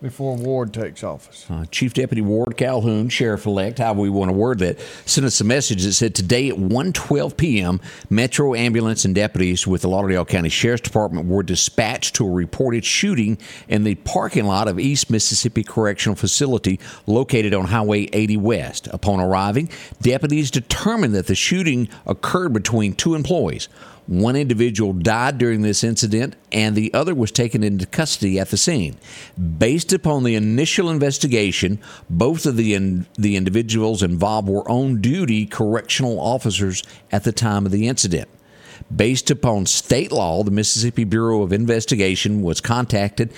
[0.00, 1.46] before Ward takes office.
[1.50, 5.44] Uh, Chief Deputy Ward Calhoun, Sheriff-elect, however we want to word that, sent us a
[5.44, 10.48] message that said today at 1:12 p.m., Metro ambulance and deputies with the Lauderdale County
[10.48, 15.64] Sheriff's Department were dispatched to a reported shooting in the parking lot of East Mississippi
[15.64, 18.88] Correctional Facility located on Highway 80 West.
[18.92, 19.68] Upon arriving,
[20.00, 23.68] deputies determined that the shooting occurred between two employees.
[24.08, 28.56] One individual died during this incident, and the other was taken into custody at the
[28.56, 28.96] scene.
[29.58, 35.44] Based upon the initial investigation, both of the in, the individuals involved were on duty
[35.44, 38.30] correctional officers at the time of the incident.
[38.94, 43.30] Based upon state law, the Mississippi Bureau of Investigation was contacted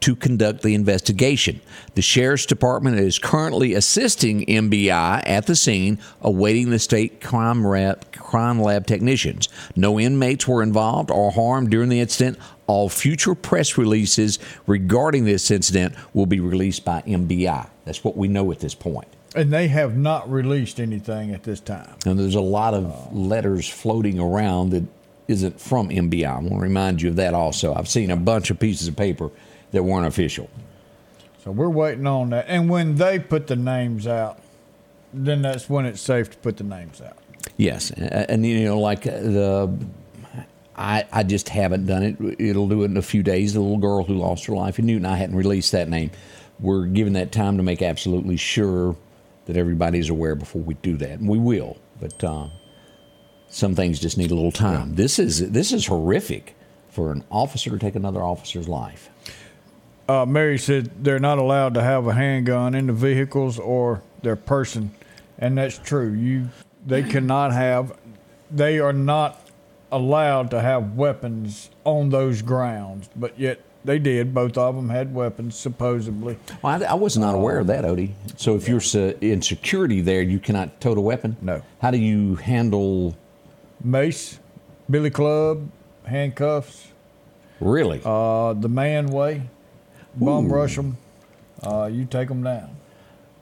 [0.00, 1.60] to conduct the investigation.
[1.94, 8.12] The Sheriff's Department is currently assisting MBI at the scene, awaiting the state crime, rep,
[8.12, 9.48] crime lab technicians.
[9.74, 12.38] No inmates were involved or harmed during the incident.
[12.66, 17.68] All future press releases regarding this incident will be released by MBI.
[17.84, 19.08] That's what we know at this point.
[19.34, 21.94] And they have not released anything at this time.
[22.06, 24.84] And there's a lot of letters floating around that
[25.28, 26.26] isn't from MBI.
[26.26, 27.74] I want to remind you of that also.
[27.74, 29.30] I've seen a bunch of pieces of paper
[29.72, 30.48] that weren't official.
[31.42, 32.46] So we're waiting on that.
[32.48, 34.40] And when they put the names out,
[35.12, 37.16] then that's when it's safe to put the names out.
[37.56, 39.78] Yes, and, you know, like uh, the,
[40.76, 42.40] I I just haven't done it.
[42.40, 43.54] It'll do it in a few days.
[43.54, 46.10] The little girl who lost her life in Newton, I hadn't released that name.
[46.60, 48.96] We're giving that time to make absolutely sure
[49.46, 51.78] that everybody's aware before we do that, and we will.
[52.00, 52.48] But uh,
[53.48, 54.96] some things just need a little time.
[54.96, 56.56] This is this is horrific
[56.90, 59.08] for an officer to take another officer's life.
[60.08, 64.36] Uh, Mary said they're not allowed to have a handgun in the vehicles or their
[64.36, 64.90] person,
[65.38, 66.12] and that's true.
[66.12, 66.48] You,
[66.86, 67.96] they cannot have.
[68.50, 69.40] They are not
[69.90, 74.32] allowed to have weapons on those grounds, but yet they did.
[74.32, 76.38] Both of them had weapons, supposedly.
[76.62, 78.12] Well, I, I was not aware of that, Odie.
[78.36, 81.36] So if you're se- in security there, you cannot tote a weapon.
[81.40, 81.62] No.
[81.82, 83.16] How do you handle?
[83.82, 84.38] Mace,
[84.88, 85.68] billy club,
[86.04, 86.88] handcuffs,
[87.60, 88.00] Really?
[88.04, 89.42] uh, the man way,
[90.16, 90.96] bum rush them.
[91.62, 92.70] Uh, you take them down.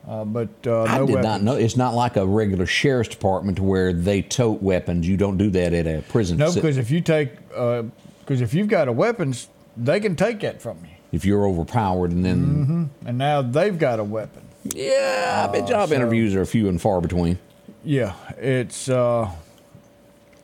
[0.07, 1.25] Uh, but uh, I did weapons.
[1.25, 1.55] not know.
[1.57, 5.09] It's not like a regular sheriff's department where they tote weapons.
[5.09, 6.37] You don't do that at a prison.
[6.37, 10.61] No, because if you take, because if you've got a weapons, they can take that
[10.61, 10.91] from you.
[11.11, 14.43] if you're overpowered, and then And now they've got a weapon.
[14.65, 17.39] yeah, I bet job so- interviews are few and far between.
[17.83, 19.31] Yeah, it's uh,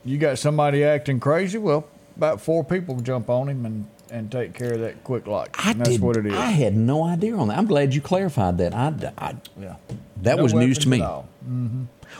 [0.07, 1.59] you got somebody acting crazy.
[1.59, 5.55] Well, about four people jump on him and, and take care of that quick lock.
[5.59, 6.01] I that's did.
[6.01, 6.33] what it is.
[6.35, 7.59] I had no idea on that.
[7.59, 8.75] I'm glad you clarified that.
[8.75, 9.77] I, I yeah,
[10.23, 11.01] that No was news to me.
[11.01, 11.29] all.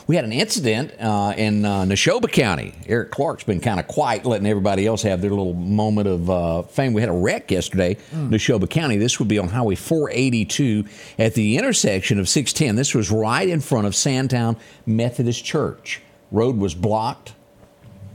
[0.07, 2.73] We had an incident uh, in uh, Neshoba County.
[2.87, 6.61] Eric Clark's been kind of quiet, letting everybody else have their little moment of uh,
[6.63, 6.93] fame.
[6.93, 8.97] We had a wreck yesterday, Neshoba County.
[8.97, 10.85] This would be on Highway 482
[11.19, 12.77] at the intersection of 610.
[12.77, 16.01] This was right in front of Sandtown Methodist Church.
[16.31, 17.33] Road was blocked.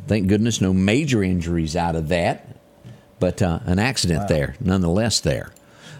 [0.06, 2.55] Thank goodness, no major injuries out of that,
[3.18, 5.20] but uh, an accident there, nonetheless.
[5.20, 5.52] There.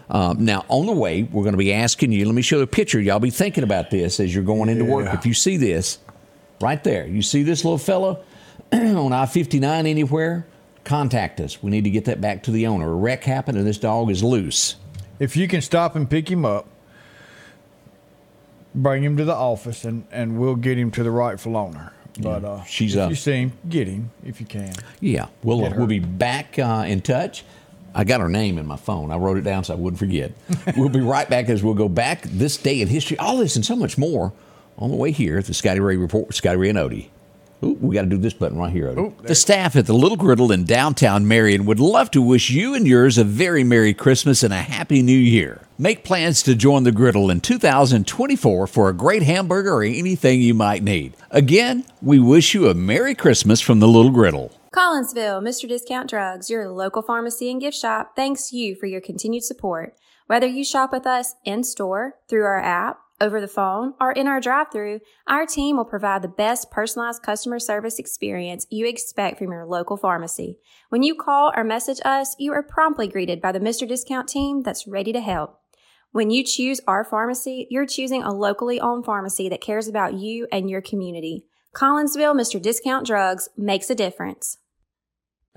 [0.09, 2.25] Um, now, on the way, we're going to be asking you.
[2.25, 2.99] Let me show you a picture.
[2.99, 5.13] Y'all be thinking about this as you're going into work.
[5.13, 5.99] If you see this,
[6.61, 8.19] right there, you see this little fella
[8.71, 10.47] on I 59 anywhere,
[10.83, 11.61] contact us.
[11.61, 12.89] We need to get that back to the owner.
[12.89, 14.75] A wreck happened and this dog is loose.
[15.19, 16.67] If you can stop and pick him up,
[18.73, 21.91] bring him to the office, and, and we'll get him to the rightful owner.
[22.23, 23.09] But uh, she's if up.
[23.09, 24.73] you see him, get him if you can.
[24.99, 25.77] Yeah, we'll, her.
[25.77, 27.43] we'll be back uh, in touch.
[27.93, 29.11] I got her name in my phone.
[29.11, 30.31] I wrote it down so I wouldn't forget.
[30.77, 33.17] we'll be right back as we'll go back this day in history.
[33.17, 34.33] All this and so much more
[34.77, 37.09] on the way here at the Scotty Ray Report with Scotty Ray and Odie.
[37.63, 40.17] Ooh, we got to do this button right here, Ooh, the staff at the Little
[40.17, 44.43] Griddle in downtown Marion would love to wish you and yours a very Merry Christmas
[44.43, 45.61] and a Happy New Year.
[45.79, 50.53] Make plans to join the Griddle in 2024 for a great hamburger or anything you
[50.53, 51.15] might need.
[51.31, 54.51] Again, we wish you a Merry Christmas from the Little Griddle.
[54.71, 55.67] Collinsville, Mr.
[55.67, 59.95] Discount Drugs, your local pharmacy and gift shop, thanks you for your continued support.
[60.27, 64.27] Whether you shop with us in store, through our app, over the phone, or in
[64.27, 69.37] our drive through, our team will provide the best personalized customer service experience you expect
[69.39, 70.59] from your local pharmacy.
[70.89, 73.87] When you call or message us, you are promptly greeted by the Mr.
[73.87, 75.59] Discount team that's ready to help.
[76.11, 80.47] When you choose our pharmacy, you're choosing a locally owned pharmacy that cares about you
[80.51, 81.45] and your community.
[81.75, 82.61] Collinsville, Mr.
[82.61, 84.57] Discount Drugs makes a difference.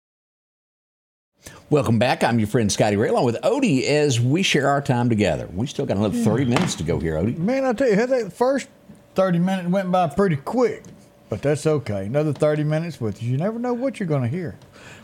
[1.68, 2.24] Welcome back.
[2.24, 5.48] I'm your friend Scotty Ray, along with Odie, as we share our time together.
[5.52, 6.50] We still got another 30 hmm.
[6.50, 7.36] minutes to go here, Odie.
[7.36, 8.68] Man, I tell you, that first
[9.14, 10.84] 30 minutes went by pretty quick,
[11.28, 12.06] but that's okay.
[12.06, 13.32] Another 30 minutes with you.
[13.32, 14.56] You never know what you're going to hear.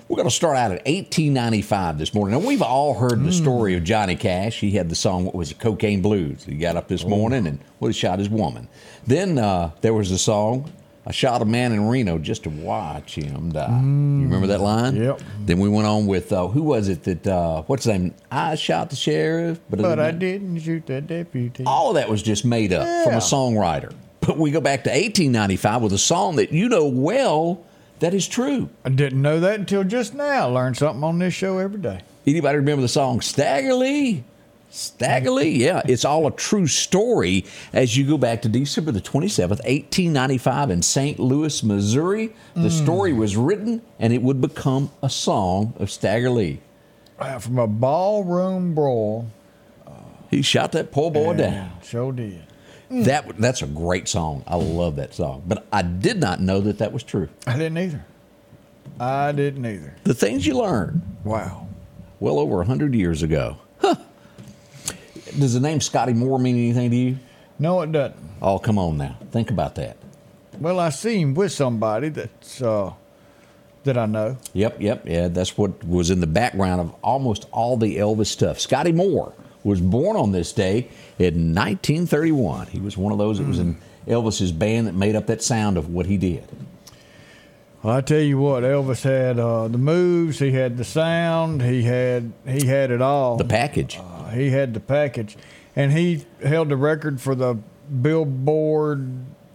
[0.09, 2.41] We're going to start out at 1895 this morning.
[2.41, 4.61] Now, we've all heard the story of Johnny Cash.
[4.61, 6.45] He had the song, what was it, Cocaine Blues.
[6.45, 8.69] He got up this morning and well, he shot his woman.
[9.05, 10.71] Then uh, there was the song,
[11.09, 13.69] I shot a man in Reno just to watch him die.
[13.69, 14.97] You remember that line?
[14.97, 15.21] Yep.
[15.45, 18.15] Then we went on with, uh, who was it that, uh, what's his name?
[18.29, 19.61] I shot the sheriff.
[19.71, 21.63] But, But I didn't shoot that deputy.
[21.65, 23.95] all of that was just made up from a songwriter.
[24.21, 27.65] But we go back to 1895 with a song that you know well
[28.01, 28.69] that is true.
[28.85, 30.49] I didn't know that until just now.
[30.51, 32.01] Learn something on this show every day.
[32.27, 34.25] Anybody remember the song Stagger Lee?
[34.77, 35.83] Stagger Lee, yeah.
[35.87, 40.83] It's all a true story as you go back to December the 27th, 1895 in
[40.83, 41.19] St.
[41.19, 42.35] Louis, Missouri.
[42.55, 46.61] The story was written and it would become a song of Stagger Lee.
[47.19, 49.27] Uh, From a ballroom brawl.
[50.31, 51.71] He shot that poor boy down.
[51.83, 52.43] Sure did.
[52.91, 54.45] That that's a great song.
[54.47, 55.43] I love that song.
[55.47, 57.29] But I did not know that that was true.
[57.47, 58.05] I didn't either.
[59.01, 59.95] I didn't either.
[60.05, 61.69] The things you learn Wow.
[62.21, 63.57] well over a 100 years ago.
[65.39, 67.19] Does the name Scotty Moore mean anything to you?
[67.59, 68.17] No, it doesn't.
[68.43, 69.17] Oh, come on now.
[69.31, 69.97] Think about that.
[70.61, 72.93] Well, I see him with somebody that's uh,
[73.85, 74.37] that I know.
[74.53, 75.29] Yep, yep, yeah.
[75.29, 78.61] That's what was in the background of almost all the Elvis stuff.
[78.61, 79.33] Scotty Moore
[79.65, 82.69] was born on this day in 1931.
[82.69, 85.77] He was one of those that was in Elvis's band that made up that sound
[85.77, 86.45] of what he did.
[87.83, 90.39] Well, I tell you what, Elvis had uh, the moves.
[90.39, 91.63] He had the sound.
[91.63, 93.37] He had he had it all.
[93.37, 93.99] The package.
[93.99, 95.37] Uh, he had the package,
[95.75, 97.59] and he held the record for the
[98.03, 99.09] Billboard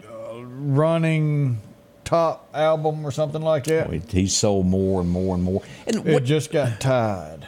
[0.10, 1.60] uh, running
[2.06, 3.92] top album or something like that.
[4.12, 5.62] He sold more and more and more.
[5.88, 6.24] And It what?
[6.24, 7.48] just got tied.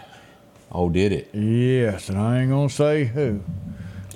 [0.72, 1.30] Oh, did it?
[1.34, 3.42] Yes, and I ain't gonna say who,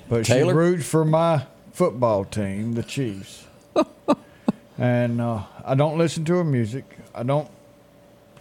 [0.10, 0.54] but Taylor?
[0.54, 3.46] she roots for my football team, the Chiefs.
[4.78, 6.86] and uh, I don't listen to her music.
[7.13, 7.50] I don't.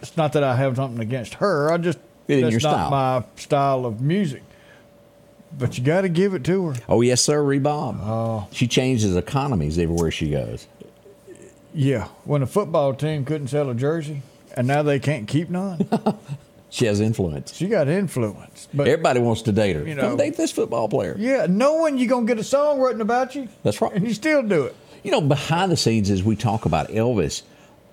[0.01, 1.71] It's not that I have something against her.
[1.71, 2.89] I just It ain't that's not style.
[2.89, 4.43] my style of music.
[5.57, 6.75] But you got to give it to her.
[6.89, 7.99] Oh, yes, sir, Bob.
[8.01, 8.47] Oh.
[8.51, 10.67] She changes economies everywhere she goes.
[11.73, 14.21] Yeah, when a football team couldn't sell a jersey,
[14.55, 15.87] and now they can't keep none,
[16.69, 17.55] She has influence.
[17.55, 18.67] she got influence.
[18.73, 19.87] But Everybody wants to date her.
[19.87, 21.15] You Come know- date this football player.
[21.17, 23.93] yeah, knowing you're gonna get a song written about you, That's right.
[23.93, 24.75] and you still do it.
[25.03, 27.43] You know, behind the scenes, as we talk about Elvis,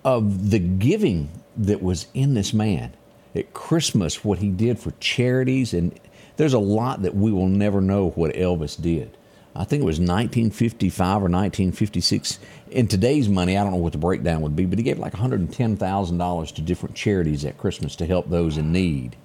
[0.05, 2.93] of the giving that was in this man
[3.35, 5.93] at Christmas, what he did for charities, and
[6.37, 9.17] there's a lot that we will never know what Elvis did.
[9.57, 12.41] I think it was 1955 or 1956.
[12.73, 15.13] In today's money, I don't know what the breakdown would be, but he gave like
[15.13, 19.17] $110,000 to different charities at Christmas to help those in need.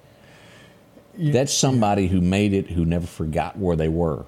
[1.18, 4.24] That's somebody who made it, who never forgot where they were.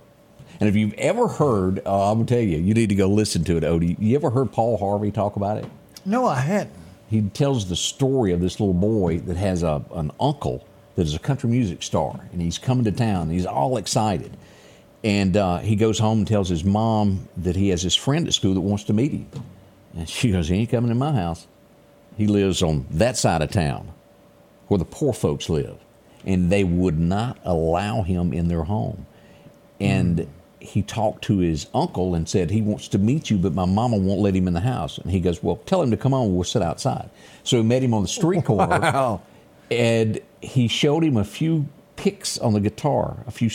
[0.59, 3.45] And if you've ever heard, uh, I'm gonna tell you, you need to go listen
[3.45, 3.97] to it, Odie.
[3.99, 5.65] You ever heard Paul Harvey talk about it?
[6.05, 6.77] No, I hadn't.
[7.09, 10.67] He tells the story of this little boy that has a, an uncle
[10.97, 13.23] that is a country music star, and he's coming to town.
[13.23, 14.37] And he's all excited,
[15.05, 18.35] and uh, he goes home and tells his mom that he has his friend at
[18.35, 19.27] school that wants to meet him.
[19.97, 21.47] And she goes, "He ain't coming to my house.
[22.17, 23.89] He lives on that side of town,
[24.69, 25.77] where the poor folks live,
[26.27, 29.07] and they would not allow him in their home."
[29.81, 30.29] and
[30.61, 33.97] he talked to his uncle and said he wants to meet you but my mama
[33.97, 36.33] won't let him in the house and he goes well tell him to come on
[36.33, 37.11] we'll sit outside
[37.43, 39.23] so he met him on the street corner Wow.
[39.73, 41.67] and he showed him a few
[41.97, 43.51] picks on the guitar a few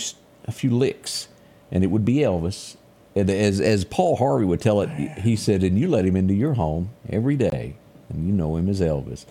[0.46, 1.28] a few licks
[1.72, 2.78] and it would be elvis
[3.16, 6.34] and as as paul harvey would tell it he said and you let him into
[6.34, 7.76] your home every day
[8.10, 9.26] and you know him as elvis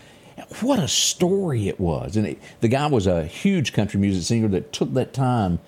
[0.60, 4.48] what a story it was and it, the guy was a huge country music singer
[4.48, 5.58] that took that time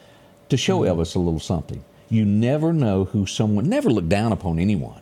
[0.48, 1.00] to show mm-hmm.
[1.00, 1.84] Elvis a little something.
[2.08, 5.00] You never know who someone never look down upon anyone.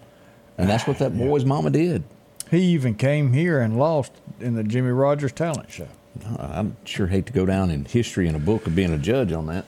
[0.59, 2.03] And that's what that boy's mama did.
[2.51, 5.89] He even came here and lost in the Jimmie Rodgers talent show.
[6.38, 9.32] I sure hate to go down in history in a book of being a judge
[9.32, 9.64] on that.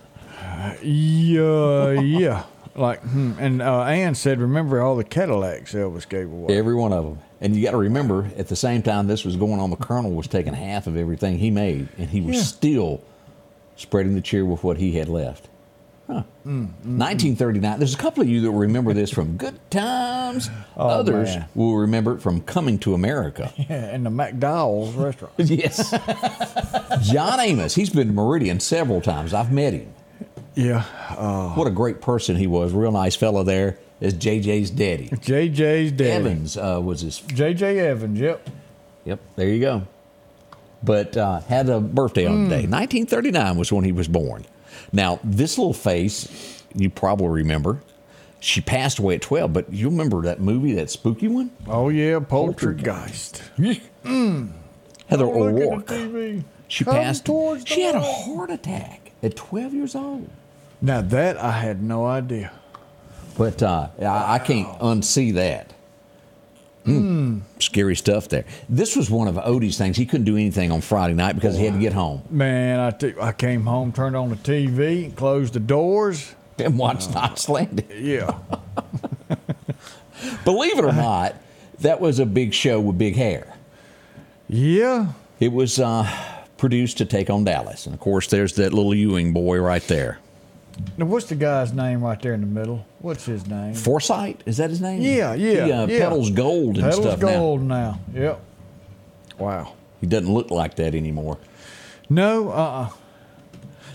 [0.83, 2.45] Yeah, yeah.
[2.75, 3.33] Like, hmm.
[3.39, 6.57] and uh, Ann said, remember all the Cadillacs Elvis gave away.
[6.57, 7.19] Every one of them.
[7.41, 10.13] And you got to remember, at the same time this was going on, the colonel
[10.13, 12.43] was taking half of everything he made, and he was Yeah.
[12.43, 13.01] still
[13.77, 15.49] spreading the cheer with what he had left.
[16.09, 17.79] 1939.
[17.79, 20.51] There's a couple of you that will remember this from Good Times.
[20.77, 21.49] Oh, Others man.
[21.55, 23.53] will remember it from Coming to America.
[23.69, 25.35] Yeah, in the McDowell's restaurant.
[25.39, 25.91] yes.
[27.03, 27.75] John Amos.
[27.75, 29.35] He's been to Meridian several times.
[29.35, 29.93] I've met him.
[30.55, 30.83] Yeah.
[31.55, 32.73] What a great person he was.
[32.73, 33.79] Real nice fellow there.
[34.01, 35.09] Is JJ's daddy.
[35.09, 36.11] JJ's daddy.
[36.11, 37.21] Evans uh, was his.
[37.21, 38.49] JJ Evans, yep.
[39.05, 39.83] Yep, there you go.
[40.83, 42.67] But uh, had a birthday on the day.
[42.67, 44.47] 1939 was when he was born.
[44.93, 47.83] Now, this little face, you probably remember.
[48.41, 51.51] She passed away at 12, but you remember that movie, that spooky one?
[51.67, 53.43] Oh, yeah, Poltergeist.
[53.57, 56.45] Heather Oh, look at O'Rourke.
[56.69, 57.25] She Come passed.
[57.25, 60.29] towards She had a heart attack at 12 years old.
[60.81, 62.53] Now, that I had no idea.
[63.37, 65.73] But uh, I, I can't unsee that.
[66.89, 67.41] Mm.
[67.59, 68.45] Scary stuff there.
[68.69, 69.97] This was one of Odie's things.
[69.97, 72.91] He couldn't do anything on Friday night because he had to get home Man, I
[72.91, 76.35] t- I came home, turned on the TV, closed the doors.
[76.59, 77.87] and watch Knots Landing.
[77.95, 78.39] Yeah.
[80.45, 81.37] Believe it or not,
[81.81, 83.55] that was a big show with big hair.
[84.49, 85.13] Yeah.
[85.39, 86.09] It was uh,
[86.57, 87.87] produced to take on Dallas.
[87.87, 90.19] And of course, there's that little Ewing boy right there.
[90.97, 92.85] Now, what's the guy's name right there in the middle?
[93.01, 93.75] What's his name?
[93.75, 95.01] Forsythe, is that his name?
[95.01, 95.65] Yeah, yeah.
[95.65, 95.99] He uh, yeah.
[96.01, 97.27] peddles gold and Peddles stuff now.
[97.29, 98.01] gold now.
[98.13, 98.41] Yep.
[99.39, 99.75] Wow.
[100.01, 101.39] He doesn't look like that anymore.
[102.11, 102.91] No, uh uh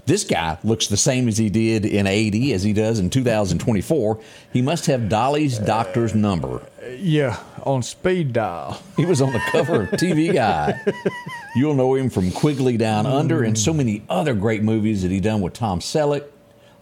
[0.06, 4.20] This guy looks the same as he did in 80 as he does in 2024.
[4.52, 6.62] He must have Dolly's doctor's number.
[6.98, 8.82] Yeah, on speed dial.
[8.98, 10.80] He was on the cover of TV Guide.
[11.56, 15.20] You'll know him from Quigley Down Under and so many other great movies that he
[15.20, 16.26] done with Tom Selleck.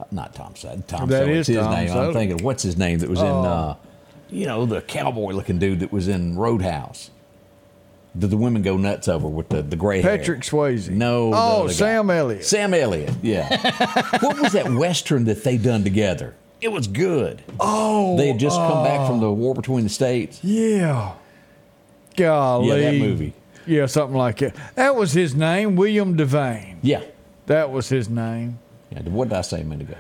[0.01, 0.87] Uh, Not Tom Selleck.
[0.87, 1.91] Tom That Selleck's is his Tom name.
[1.91, 2.13] I'm Oh.
[2.13, 3.75] thinking, what's his name that was in, uh,
[4.29, 7.11] you know, the cowboy looking dude that was in Roadhouse.
[8.17, 10.17] Did the women go nuts over with the, the gray hair.
[10.17, 10.89] Patrick Swayze.
[10.89, 11.31] No.
[11.33, 11.73] Oh, guy.
[11.73, 12.43] Sam Elliott.
[12.43, 14.17] Sam Elliott, yeah.
[14.19, 16.33] what was that Western that they done together?
[16.59, 17.41] It was good.
[17.59, 20.39] Oh, They had just come back from the war between the states.
[20.43, 21.13] yeah.
[22.17, 22.67] Golly.
[22.67, 23.33] Yeah, that movie.
[23.65, 24.55] Yeah, something like that.
[24.75, 26.77] That was his name, William Devane.
[26.81, 27.03] Yeah.
[27.45, 28.59] That was his name.
[28.91, 29.01] Yeah.
[29.03, 29.97] What did I say a minute ago?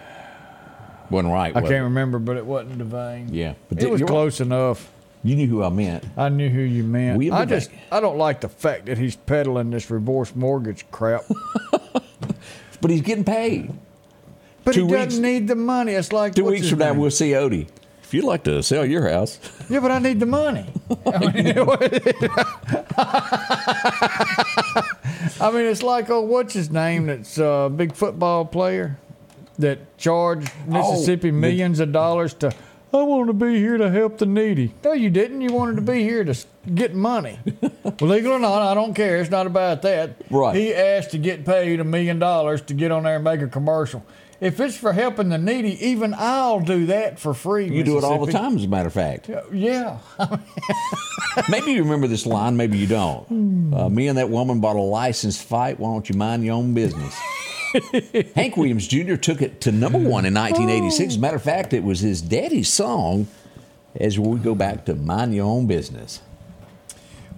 [1.09, 1.55] Wasn't right.
[1.55, 1.85] I was can't it?
[1.85, 3.29] remember, but it wasn't Devane.
[3.31, 4.13] Yeah, but It was you're right.
[4.13, 4.89] close enough.
[5.23, 6.03] You knew who I meant.
[6.17, 7.17] I knew who you meant.
[7.17, 11.23] William I just I don't like the fact that he's peddling this reverse mortgage crap.
[12.81, 13.71] But he's getting paid.
[14.63, 15.91] But Two he doesn't weeks- need the money.
[15.91, 16.97] It's like Two what's weeks his from now, name?
[16.97, 17.67] we'll see Odie.
[18.01, 19.37] If you'd like to sell your house,
[19.69, 20.65] Yeah, but I need the money.
[21.05, 21.53] I mean,
[25.39, 27.07] I mean, it's like oh, what's his name?
[27.07, 28.97] That's a big football player
[29.59, 32.51] that charged oh, Mississippi Oh, the- millions of dollars to.
[32.93, 34.73] I want to be here to help the needy.
[34.83, 35.39] No, you didn't.
[35.39, 36.35] You wanted to be here to
[36.75, 37.39] get money.
[38.01, 39.15] Legal or not, I don't care.
[39.21, 40.17] It's not about that.
[40.29, 40.53] Right.
[40.57, 43.47] He asked to get paid a million dollars to get on there and make a
[43.47, 44.03] commercial.
[44.41, 47.69] If it's for helping the needy, even I'll do that for free.
[47.69, 49.29] you do it all the time, as a matter of fact.
[49.53, 49.99] Yeah.
[51.49, 53.73] Maybe you remember this line, maybe you don't.
[53.73, 55.79] Uh, me and that woman bought a license fight.
[55.79, 57.15] Why don't you mind your own business?
[58.35, 59.15] Hank Williams Jr.
[59.15, 61.13] took it to number one in 1986.
[61.13, 63.27] As a matter of fact, it was his daddy's song
[63.95, 66.21] as we go back to Mind Your Own Business.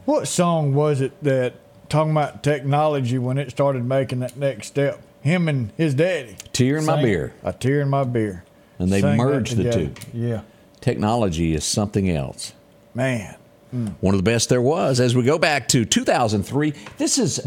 [0.06, 1.54] What song was it that
[1.88, 5.03] talking about technology when it started making that next step?
[5.24, 6.36] Him and his daddy.
[6.52, 7.34] Tear in my sang beer.
[7.44, 8.44] A tear in my beer.
[8.78, 9.94] And they Sang merged the two.
[10.14, 10.42] Yeah.
[10.82, 12.52] Technology is something else.
[12.94, 13.38] Man.
[13.72, 13.88] Hmm.
[14.02, 15.00] One of the best there was.
[15.00, 17.40] As we go back to 2003, this is,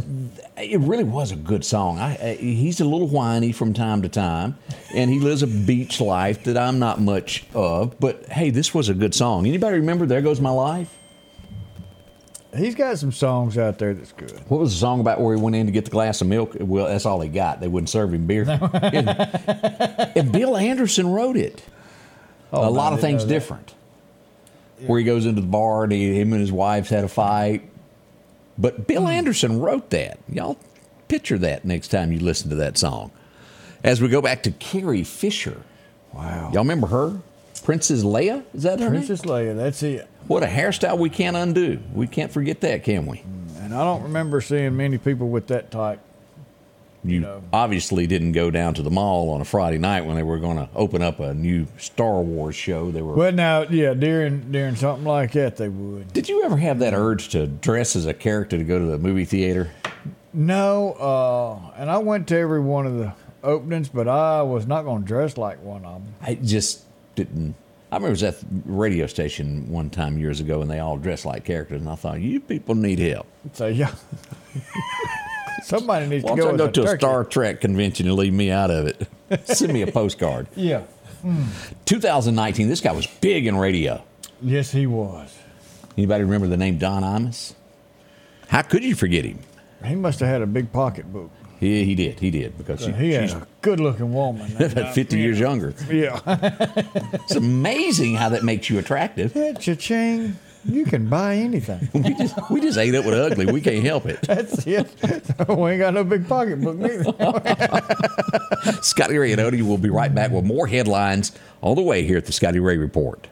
[0.56, 1.98] it really was a good song.
[1.98, 4.56] I, I, he's a little whiny from time to time,
[4.94, 8.00] and he lives a beach life that I'm not much of.
[8.00, 9.46] But hey, this was a good song.
[9.46, 10.96] Anybody remember There Goes My Life?
[12.56, 14.32] He's got some songs out there that's good.
[14.48, 16.56] What was the song about where he went in to get the glass of milk?
[16.58, 17.60] Well, that's all he got.
[17.60, 18.42] They wouldn't serve him beer.
[18.82, 19.08] and,
[20.16, 21.62] and Bill Anderson wrote it.
[22.52, 23.74] Oh, a lot of things different.
[24.86, 27.68] Where he goes into the bar and he, him and his wife's had a fight.
[28.58, 29.08] But Bill Hmm.
[29.08, 30.18] Anderson wrote that.
[30.28, 30.58] Y'all
[31.08, 33.10] picture that next time you listen to that song.
[33.84, 35.62] As we go back to Carrie Fisher.
[36.12, 36.50] Wow.
[36.52, 37.20] Y'all remember her?
[37.60, 38.44] Princess Leia?
[38.54, 39.06] Is that her name?
[39.06, 40.08] Princess Leia, that's it.
[40.26, 41.78] What a hairstyle we can't undo.
[41.92, 43.22] We can't forget that, can we?
[43.60, 46.00] And I don't remember seeing many people with that type.
[47.04, 47.42] You know.
[47.52, 50.56] obviously didn't go down to the mall on a Friday night when they were going
[50.56, 52.90] to open up a new Star Wars show.
[52.90, 53.14] They were.
[53.14, 56.12] Well, now, yeah, during during something like that, they would.
[56.12, 58.98] Did you ever have that urge to dress as a character to go to the
[58.98, 59.70] movie theater?
[60.32, 63.12] No, uh, and I went to every one of the
[63.44, 66.14] openings, but I was not going to dress like one of them.
[66.20, 66.85] I just
[67.16, 67.54] didn't.
[67.90, 70.96] I remember I was at the radio station one time years ago, and they all
[70.96, 73.26] dressed like characters, and I thought, you people need help.
[73.52, 73.92] So yeah,
[75.62, 76.98] somebody needs Why to don't go, I as go to a turkey.
[77.00, 79.08] Star Trek convention and leave me out of it?
[79.44, 80.46] Send me a postcard.
[80.54, 80.82] Yeah.
[81.86, 84.02] 2019, this guy was big in radio.
[84.40, 85.36] Yes, he was.
[85.96, 87.54] Anybody remember the name Don Imus?
[88.48, 89.40] How could you forget him?
[89.84, 91.30] He must have had a big pocketbook.
[91.58, 92.20] He, he did.
[92.20, 94.54] He did because she, He she's a good-looking woman.
[94.62, 95.74] about uh, 50 years younger.
[95.90, 96.20] Yeah.
[97.26, 99.34] It's amazing how that makes you attractive.
[99.34, 100.36] Yeah, cha-ching.
[100.64, 101.88] You can buy anything.
[101.94, 103.46] We just, we just ate up with ugly.
[103.46, 104.20] We can't help it.
[104.22, 104.88] That's it.
[105.48, 107.04] we ain't got no big pocketbook neither.
[108.82, 112.16] Scotty Ray and Odie will be right back with more headlines all the way here
[112.18, 113.28] at the Scotty Ray Report.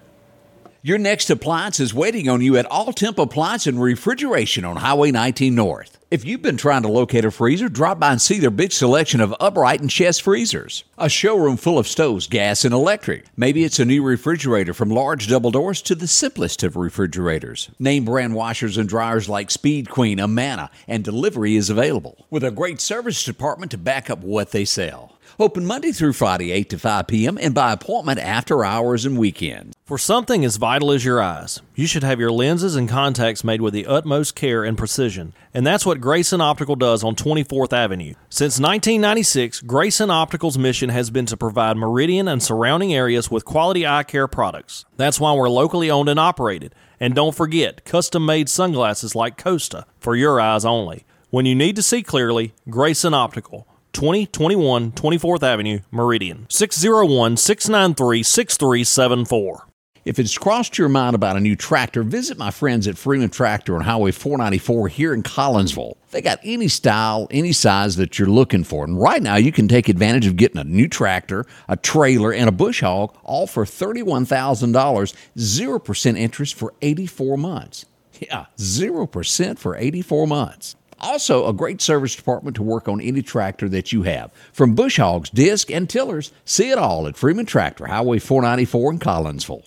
[0.87, 5.13] Your next appliance is waiting on you at All Temp Appliance and Refrigeration on Highway
[5.13, 5.97] 19 North.
[6.11, 9.23] If you've been trying to locate a freezer, drop by and see their big selection
[9.23, 10.85] of upright and chest freezers.
[10.99, 13.25] A showroom full of stoves, gas, and electric.
[13.35, 17.71] Maybe it's a new refrigerator from large double doors to the simplest of refrigerators.
[17.79, 22.27] Name brand washers and dryers like Speed Queen, Amana, and delivery is available.
[22.29, 25.17] With a great service department to back up what they sell.
[25.39, 29.74] Open Monday through Friday, 8 to 5 p.m., and by appointment after hours and weekends.
[29.85, 33.61] For something as vital as your eyes, you should have your lenses and contacts made
[33.61, 35.35] with the utmost care and precision.
[35.53, 38.15] And that's what Grayson Optical does on 24th Avenue.
[38.31, 43.87] Since 1996, Grayson Optical's mission has been to provide Meridian and surrounding areas with quality
[43.87, 44.87] eye care products.
[44.97, 46.75] That's why we're locally owned and operated.
[46.99, 51.05] And don't forget, custom made sunglasses like Costa for your eyes only.
[51.29, 53.69] When you need to see clearly, Grayson Optical.
[53.93, 56.47] 2021 24th Avenue, Meridian.
[56.49, 59.67] 601 693 6374.
[60.05, 63.75] If it's crossed your mind about a new tractor, visit my friends at Freeman Tractor
[63.75, 65.95] on Highway 494 here in Collinsville.
[66.11, 68.85] They got any style, any size that you're looking for.
[68.85, 72.51] And right now, you can take advantage of getting a new tractor, a trailer, and
[72.51, 77.87] a bush hog, all for $31,000, 0% interest for 84 months.
[78.21, 80.77] Yeah, 0% for 84 months.
[81.01, 84.31] Also, a great service department to work on any tractor that you have.
[84.53, 88.99] From bush hogs, disc, and tillers, see it all at Freeman Tractor, Highway 494 in
[88.99, 89.65] Collinsville.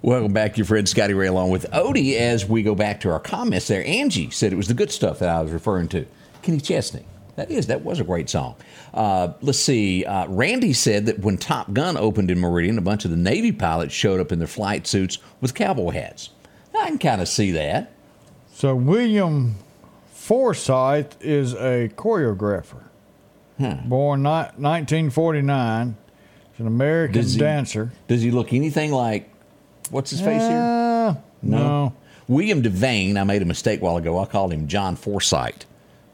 [0.00, 2.14] Welcome back, your friend Scotty Ray, along with Odie.
[2.16, 5.18] As we go back to our comments there, Angie said it was the good stuff
[5.18, 6.06] that I was referring to.
[6.42, 7.04] Kenny Chesney.
[7.34, 8.56] That is, that was a great song.
[8.94, 10.04] Uh, let's see.
[10.04, 13.52] Uh, Randy said that when Top Gun opened in Meridian, a bunch of the Navy
[13.52, 16.30] pilots showed up in their flight suits with cowboy hats.
[16.76, 17.92] I can kind of see that.
[18.52, 19.56] So William
[20.12, 22.82] Forsythe is a choreographer.
[23.58, 25.96] Born ni- 1949.
[26.52, 27.92] He's an American Does he- dancer.
[28.06, 29.28] Does he look anything like
[29.90, 30.58] what's his face here?
[30.58, 31.94] Uh, no.
[32.28, 33.18] William Devane.
[33.18, 34.18] I made a mistake a while ago.
[34.18, 35.62] I called him John Forsythe.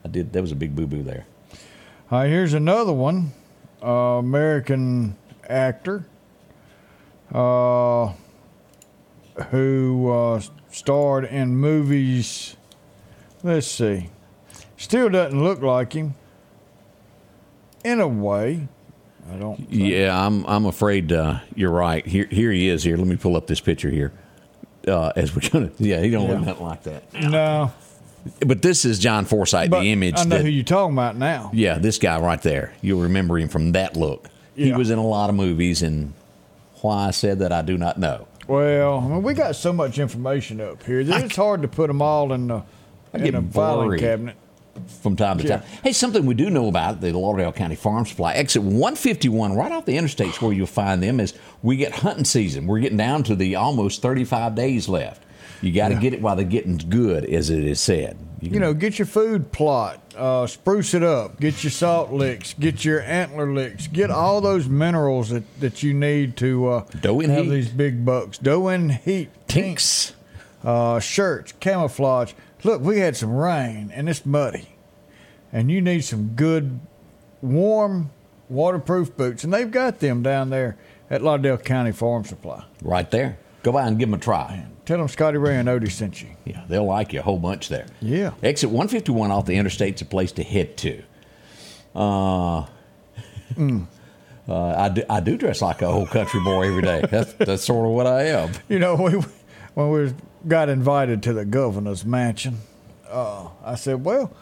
[0.04, 0.32] I did.
[0.32, 1.26] That was a big boo boo there.
[2.10, 3.32] Right, here's another one.
[3.82, 5.16] Uh, American
[5.48, 6.06] actor
[7.32, 8.12] uh,
[9.50, 12.56] who uh, starred in movies.
[13.42, 14.10] Let's see.
[14.76, 16.14] Still doesn't look like him.
[17.82, 18.68] In a way,
[19.32, 19.70] I don't.
[19.70, 20.44] Yeah, I'm.
[20.46, 22.06] I'm afraid uh, you're right.
[22.06, 22.82] Here, here he is.
[22.84, 24.12] Here, let me pull up this picture here.
[24.86, 26.44] Uh, as we're gonna, yeah, he don't look Yeah.
[26.44, 27.12] nothing like that.
[27.14, 27.72] No,
[28.46, 30.16] But this is John Forsythe, but the image.
[30.18, 31.50] I know that, who you're talking about now.
[31.54, 32.74] yeah, this guy right there.
[32.82, 34.28] You'll remember him from that look.
[34.54, 36.12] He was in a lot of movies, and
[36.82, 38.28] why I said that I do not know.
[38.46, 41.86] Well, I mean, we got so much information up here that it's hard to put
[41.86, 42.62] them all in the
[43.14, 44.36] in the filing cabinet.
[45.02, 45.58] From time to Yeah.
[45.58, 45.66] time.
[45.82, 49.84] Hey, something we do know about the Lauderdale County Farm Supply exit 151 right off
[49.86, 52.66] the interstates where you'll find them is we get hunting season.
[52.66, 55.22] We're getting down to the almost 35 days left.
[55.62, 58.18] You got to get it while the getting's good, as it is said.
[58.42, 62.84] You know, get your food plot, uh, spruce it up, get your salt licks, get
[62.84, 67.32] your antler licks, get all those minerals that, that you need to uh, Doe and
[67.32, 67.50] have heat.
[67.50, 68.36] these big bucks.
[68.36, 70.12] Doe and heat, Tinks.
[70.62, 72.32] uh, shirts, camouflage.
[72.64, 74.68] Look, we had some rain and it's muddy,
[75.52, 76.80] and you need some good,
[77.42, 78.10] warm,
[78.48, 80.76] waterproof boots, and they've got them down there
[81.10, 82.64] at Lauderdale County Farm Supply.
[82.82, 83.38] Right there.
[83.62, 84.66] Go by and give them a try.
[84.86, 86.28] Tell them Scotty Ray and Odie sent you.
[86.44, 87.86] Yeah, they'll like you a whole bunch there.
[88.00, 88.32] Yeah.
[88.42, 91.02] Exit 151 off the interstate's a place to head to.
[91.94, 92.66] Uh,
[93.56, 93.86] Mm.
[94.48, 97.02] uh, I, do, I do dress like a old country boy every day.
[97.10, 98.50] That's, that's sort of what I am.
[98.68, 99.12] You know, we
[99.74, 100.12] when we
[100.46, 102.58] got invited to the governor's mansion,
[103.10, 104.32] uh, I said, "Well,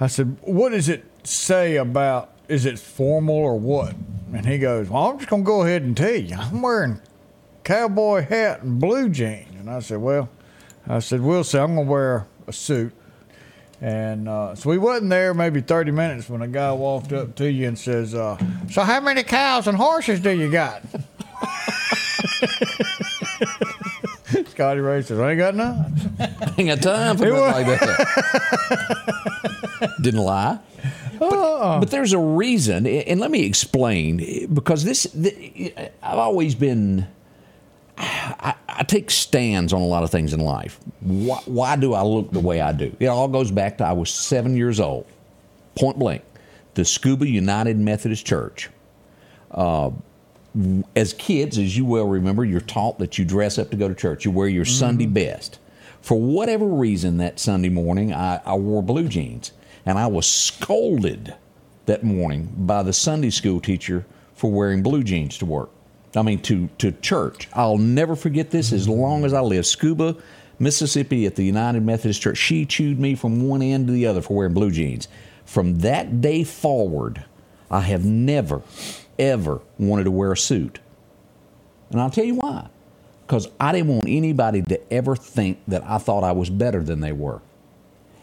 [0.00, 2.30] I said, what does it say about?
[2.48, 3.94] Is it formal or what?"
[4.32, 6.36] And he goes, "Well, I'm just gonna go ahead and tell you.
[6.36, 7.00] I'm wearing
[7.64, 10.28] cowboy hat and blue jeans." And I said, "Well,"
[10.86, 11.58] I said, "We'll see.
[11.58, 12.92] I'm gonna wear a suit."
[13.80, 17.48] And uh, so we wasn't there maybe 30 minutes when a guy walked up to
[17.50, 18.36] you and says, uh,
[18.70, 20.82] "So how many cows and horses do you got?"
[24.58, 28.02] Scotty Ray says, "I ain't got none." I ain't got time for nothing like that.
[30.02, 30.58] Didn't lie.
[31.20, 31.78] Uh, Uh-uh.
[31.78, 35.06] But there's a reason, and let me explain because this,
[36.02, 37.06] I've always been.
[37.96, 40.80] I, I, take stands on a lot of things in life.
[41.02, 42.96] Why, why, do I look the way I do?
[42.98, 45.06] It all goes back to I was seven years old,
[45.76, 46.24] point blank,
[46.74, 48.70] the Scooba United Methodist Church.
[49.52, 49.90] Uh,
[50.96, 53.94] as kids, as you well remember, you're taught that you dress up to go to
[53.94, 54.24] church.
[54.24, 54.72] You wear your mm-hmm.
[54.72, 55.58] Sunday best.
[56.00, 59.52] For whatever reason, that Sunday morning, I, I wore blue jeans,
[59.84, 61.34] and I was scolded
[61.86, 65.70] that morning by the Sunday school teacher for wearing blue jeans to work.
[66.14, 67.48] I mean, to, to church.
[67.52, 69.64] I'll never forget this as long as I live.
[69.64, 70.20] Scooba,
[70.58, 74.22] Mississippi, at the United Methodist Church, she chewed me from one end to the other
[74.22, 75.08] for wearing blue jeans.
[75.44, 77.24] From that day forward,
[77.70, 78.62] I have never,
[79.18, 80.78] ever wanted to wear a suit.
[81.90, 82.68] And I'll tell you why.
[83.26, 87.00] Because I didn't want anybody to ever think that I thought I was better than
[87.00, 87.42] they were.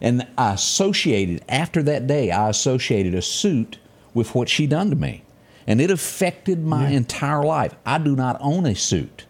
[0.01, 3.77] And I associated, after that day, I associated a suit
[4.13, 5.25] with what she done to me
[5.67, 6.97] and it affected my yeah.
[6.97, 7.73] entire life.
[7.85, 9.25] I do not own a suit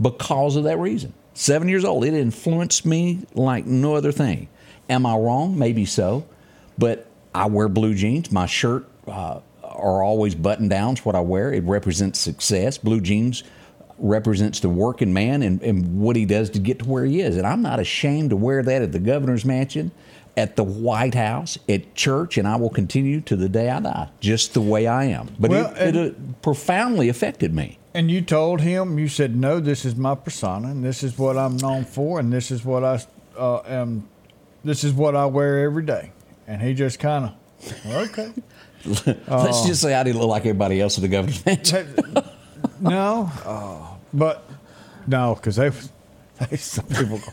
[0.00, 1.12] because of that reason.
[1.34, 4.48] Seven years old, it influenced me like no other thing.
[4.88, 5.58] Am I wrong?
[5.58, 6.26] Maybe so,
[6.78, 8.32] but I wear blue jeans.
[8.32, 9.40] My shirt uh,
[9.76, 11.04] are always button downs.
[11.04, 12.78] What I wear it represents success.
[12.78, 13.44] Blue jeans
[13.98, 17.36] represents the working man and, and what he does to get to where he is.
[17.36, 19.90] And I'm not ashamed to wear that at the governor's mansion
[20.36, 24.08] at the White House, at church, and I will continue to the day I die,
[24.20, 25.34] just the way I am.
[25.38, 27.78] But well, it, it uh, profoundly affected me.
[27.94, 31.38] And you told him, you said, no, this is my persona, and this is what
[31.38, 33.00] I'm known for, and this is what I
[33.38, 34.06] uh, am,
[34.62, 36.12] this is what I wear every day.
[36.46, 38.32] And he just kind of, okay.
[39.28, 41.94] Let's just say I didn't look like everybody else at the governor's mansion.
[42.80, 44.48] no, uh, but
[45.06, 45.70] no, because they,
[46.48, 47.32] they, some people go,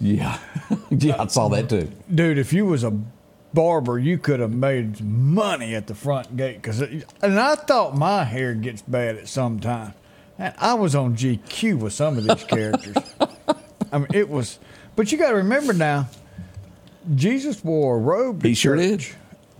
[0.00, 0.38] yeah,
[0.90, 1.90] yeah, I saw that too.
[2.12, 2.90] Dude, if you was a
[3.54, 6.62] barber, you could have made money at the front gate.
[6.62, 9.94] Cause, it, and I thought my hair gets bad at some time.
[10.38, 12.96] And I was on GQ with some of these characters.
[13.92, 14.58] I mean, it was.
[14.96, 16.08] But you got to remember now,
[17.14, 18.42] Jesus wore a robe.
[18.42, 19.04] he sure did.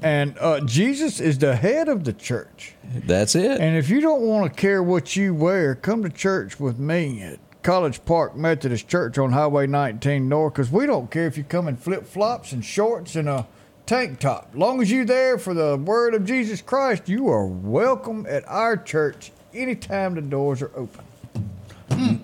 [0.02, 2.74] And uh, Jesus is the head of the church.
[2.84, 3.60] That's it.
[3.60, 7.22] And if you don't want to care what you wear, come to church with me
[7.22, 11.44] at College Park Methodist Church on Highway 19 North because we don't care if you
[11.44, 13.46] come in flip flops and shorts and a
[13.86, 14.50] tank top.
[14.54, 18.76] Long as you're there for the word of Jesus Christ, you are welcome at our
[18.76, 21.04] church anytime the doors are open.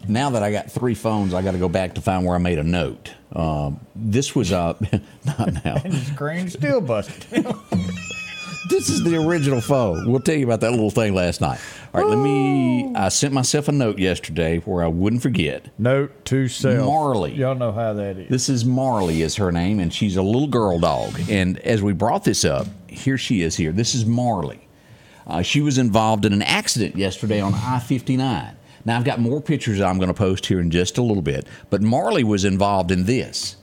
[0.08, 2.38] Now that I got three phones, I got to go back to find where I
[2.38, 3.12] made a note.
[3.32, 4.74] Um, this was uh,
[5.24, 5.76] not now.
[5.84, 7.22] And the still busted.
[8.70, 10.10] this is the original phone.
[10.10, 11.60] We'll tell you about that little thing last night.
[11.94, 12.92] All right, let me.
[12.94, 15.66] I sent myself a note yesterday where I wouldn't forget.
[15.78, 16.86] Note to self.
[16.86, 17.34] Marley.
[17.34, 18.28] Y'all know how that is.
[18.28, 21.18] This is Marley, is her name, and she's a little girl dog.
[21.28, 23.56] And as we brought this up, here she is.
[23.56, 24.66] Here, this is Marley.
[25.26, 28.56] Uh, she was involved in an accident yesterday on I 59.
[28.88, 31.46] Now, I've got more pictures I'm going to post here in just a little bit,
[31.68, 33.56] but Marley was involved in this.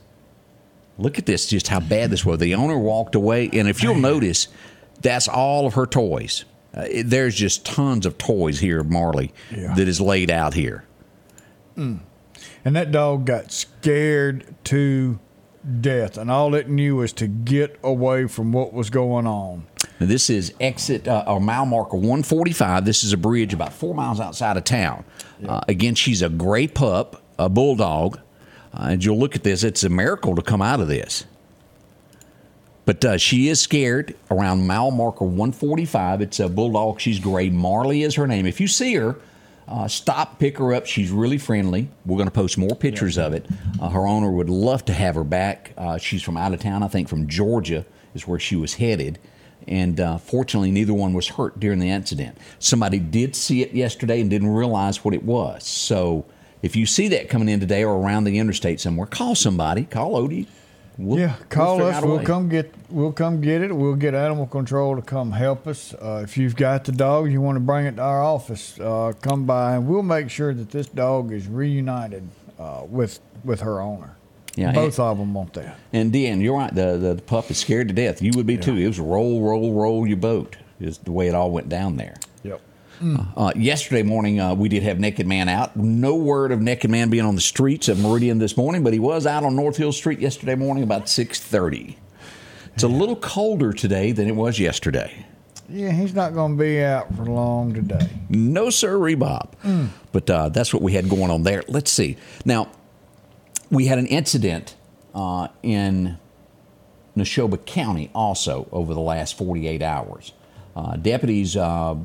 [0.98, 2.38] Look at this, just how bad this was.
[2.38, 4.46] The owner walked away, and if you'll notice,
[5.00, 6.44] that's all of her toys.
[6.72, 9.74] Uh, it, there's just tons of toys here, Marley, yeah.
[9.74, 10.84] that is laid out here.
[11.76, 11.98] Mm.
[12.64, 15.18] And that dog got scared to
[15.80, 19.66] death, and all it knew was to get away from what was going on.
[20.00, 22.84] Now, this is exit uh, or mile marker 145.
[22.84, 25.04] This is a bridge about four miles outside of town.
[25.40, 25.52] Yeah.
[25.52, 28.18] Uh, again, she's a gray pup, a bulldog.
[28.74, 31.24] Uh, and you'll look at this, it's a miracle to come out of this.
[32.84, 36.22] But uh, she is scared around mile marker 145.
[36.22, 37.00] It's a bulldog.
[37.00, 37.50] She's gray.
[37.50, 38.46] Marley is her name.
[38.46, 39.16] If you see her,
[39.68, 40.86] uh, stop, pick her up.
[40.86, 41.88] She's really friendly.
[42.04, 43.46] We're going to post more pictures of it.
[43.80, 45.72] Uh, her owner would love to have her back.
[45.76, 49.18] Uh, she's from out of town, I think from Georgia is where she was headed.
[49.66, 52.38] And uh, fortunately, neither one was hurt during the incident.
[52.60, 55.66] Somebody did see it yesterday and didn't realize what it was.
[55.66, 56.24] So
[56.62, 59.84] if you see that coming in today or around the interstate somewhere, call somebody.
[59.84, 60.46] Call Odie
[60.98, 62.02] We'll, yeah, call we'll us.
[62.02, 62.72] We'll come get.
[62.88, 63.74] We'll come get it.
[63.74, 65.92] We'll get animal control to come help us.
[65.94, 68.80] Uh, if you've got the dog, you want to bring it to our office.
[68.80, 72.26] Uh, come by, and we'll make sure that this dog is reunited
[72.58, 74.16] uh, with with her owner.
[74.54, 75.78] Yeah, both and, of them want that.
[75.92, 76.74] And Dan, you're right.
[76.74, 78.22] The, the, the pup is scared to death.
[78.22, 78.62] You would be yeah.
[78.62, 78.76] too.
[78.76, 80.56] It was roll, roll, roll your boat.
[80.80, 82.16] Is the way it all went down there.
[83.00, 83.26] Mm.
[83.36, 85.76] Uh, yesterday morning, uh, we did have Naked Man out.
[85.76, 88.98] No word of Naked Man being on the streets of Meridian this morning, but he
[88.98, 91.96] was out on North Hill Street yesterday morning about 6.30.
[92.74, 95.26] It's a little colder today than it was yesterday.
[95.68, 98.08] Yeah, he's not going to be out for long today.
[98.28, 99.52] No, sir, Rebob.
[99.64, 99.88] Mm.
[100.12, 101.64] But uh, that's what we had going on there.
[101.68, 102.16] Let's see.
[102.44, 102.70] Now,
[103.70, 104.76] we had an incident
[105.14, 106.18] uh, in
[107.16, 110.32] Neshoba County also over the last 48 hours.
[110.76, 111.96] Uh, deputies uh,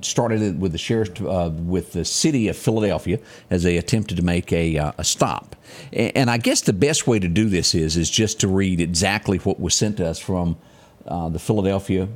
[0.00, 3.18] started it with the sheriff uh, with the city of Philadelphia
[3.50, 5.56] as they attempted to make a, uh, a stop.
[5.92, 8.80] And, and, I guess the best way to do this is is just to read
[8.80, 10.56] exactly what was sent to us from
[11.06, 12.08] uh, the Philadelphia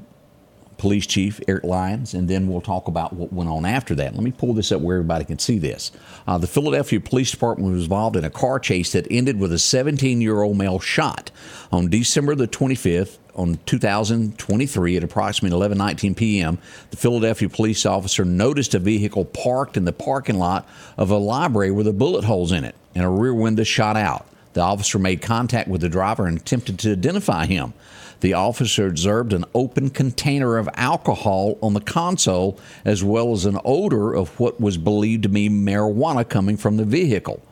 [0.76, 4.14] police chief Eric Lyons, and then we'll talk about what went on after that.
[4.14, 5.92] Let me pull this up where everybody can see this.
[6.26, 9.58] Uh, the Philadelphia Police Department was involved in a car chase that ended with a
[9.58, 11.30] 17 year old male shot
[11.70, 16.58] on December the 25th on 2023 at approximately 11:19 p.m.
[16.90, 21.70] The Philadelphia police officer noticed a vehicle parked in the parking lot of a library
[21.70, 24.26] with a bullet holes in it and a rear window shot out.
[24.54, 27.74] The officer made contact with the driver and attempted to identify him.
[28.20, 33.58] The officer observed an open container of alcohol on the console, as well as an
[33.64, 37.42] odor of what was believed to be marijuana coming from the vehicle.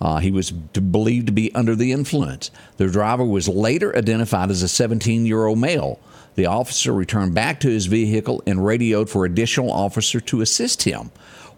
[0.00, 2.50] Uh, he was believed to be under the influence.
[2.76, 5.98] The driver was later identified as a 17 year old male.
[6.34, 11.10] The officer returned back to his vehicle and radioed for additional officer to assist him.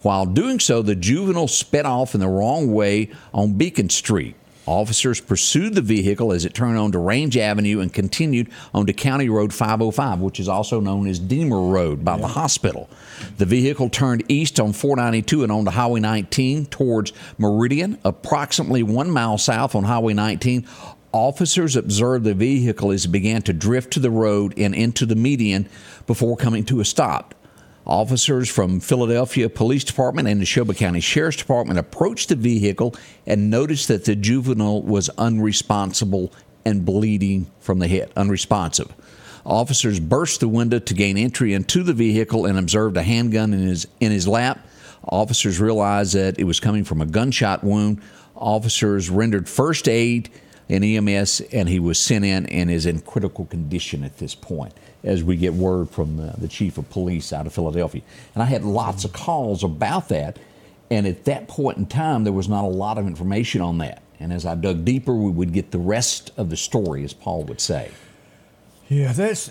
[0.03, 4.37] While doing so, the juvenile sped off in the wrong way on Beacon Street.
[4.67, 9.55] Officers pursued the vehicle as it turned onto Range Avenue and continued onto County Road
[9.55, 12.23] 505, which is also known as Deemer Road by yeah.
[12.23, 12.91] the hospital.
[13.39, 19.39] The vehicle turned east on 492 and onto Highway 19 towards Meridian, approximately one mile
[19.39, 20.67] south on Highway 19.
[21.13, 25.15] Officers observed the vehicle as it began to drift to the road and into the
[25.15, 25.69] median
[26.07, 27.35] before coming to a stop.
[27.87, 33.87] Officers from Philadelphia Police Department and Neshoba County Sheriff's Department approached the vehicle and noticed
[33.87, 36.33] that the juvenile was unresponsible
[36.65, 38.93] and bleeding from the head, unresponsive.
[39.45, 43.61] Officers burst the window to gain entry into the vehicle and observed a handgun in
[43.61, 44.67] his in his lap.
[45.05, 48.01] Officers realized that it was coming from a gunshot wound.
[48.35, 50.29] Officers rendered first aid
[50.69, 54.75] in EMS, and he was sent in and is in critical condition at this point
[55.07, 58.03] as we get word from the, the chief of police out of Philadelphia.
[58.35, 60.39] And I had lots of calls about that.
[60.91, 64.03] And at that point in time, there was not a lot of information on that.
[64.21, 67.45] And as I dug deeper, we would get the rest of the story, as Paul
[67.45, 67.91] would say.
[68.89, 69.51] Yeah, that's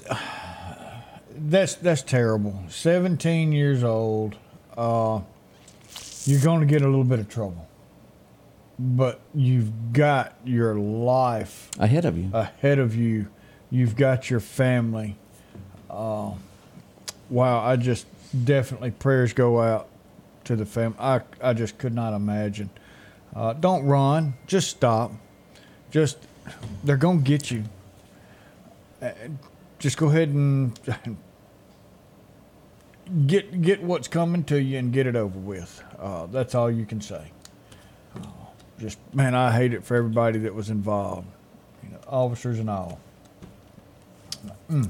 [1.37, 2.63] that's that's terrible.
[2.69, 4.37] Seventeen years old,
[4.77, 5.21] uh,
[6.23, 7.67] you're going to get a little bit of trouble,
[8.79, 12.29] but you've got your life ahead of you.
[12.33, 13.27] Ahead of you,
[13.69, 15.17] you've got your family.
[15.95, 16.31] Uh,
[17.29, 18.05] wow, I just
[18.43, 19.87] definitely prayers go out
[20.43, 20.97] to the family.
[20.99, 22.69] I, I just could not imagine.
[23.33, 25.11] Uh, don't run, just stop.
[25.91, 26.17] Just,
[26.83, 27.63] they're going to get you.
[29.01, 29.11] Uh,
[29.79, 30.77] just go ahead and
[33.27, 35.83] get get what's coming to you and get it over with.
[35.99, 37.31] Uh, that's all you can say.
[38.15, 38.21] Uh,
[38.79, 41.27] just man, I hate it for everybody that was involved,
[41.83, 42.99] you know, officers and all.
[44.69, 44.89] Mm.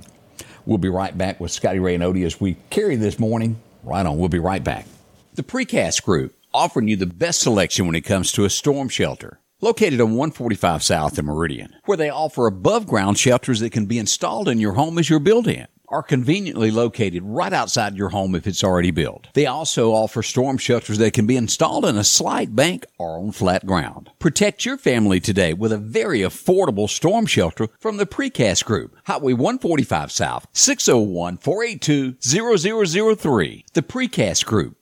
[0.66, 3.58] We'll be right back with Scotty Ray and Odie as we carry this morning.
[3.84, 4.18] Right on.
[4.18, 4.88] We'll be right back.
[5.36, 9.40] The Precast Group, offering you the best selection when it comes to a storm shelter.
[9.62, 14.00] Located on 145 South in Meridian, where they offer above ground shelters that can be
[14.00, 18.48] installed in your home as you're building are conveniently located right outside your home if
[18.48, 19.28] it's already built.
[19.34, 23.32] They also offer storm shelters that can be installed in a slight bank or on
[23.32, 24.12] flat ground.
[24.20, 29.34] Protect your family today with a very affordable storm shelter from the Precast Group, Highway
[29.34, 32.18] 145 South, 601 482
[33.16, 33.66] 0003.
[33.74, 34.78] The Precast Group.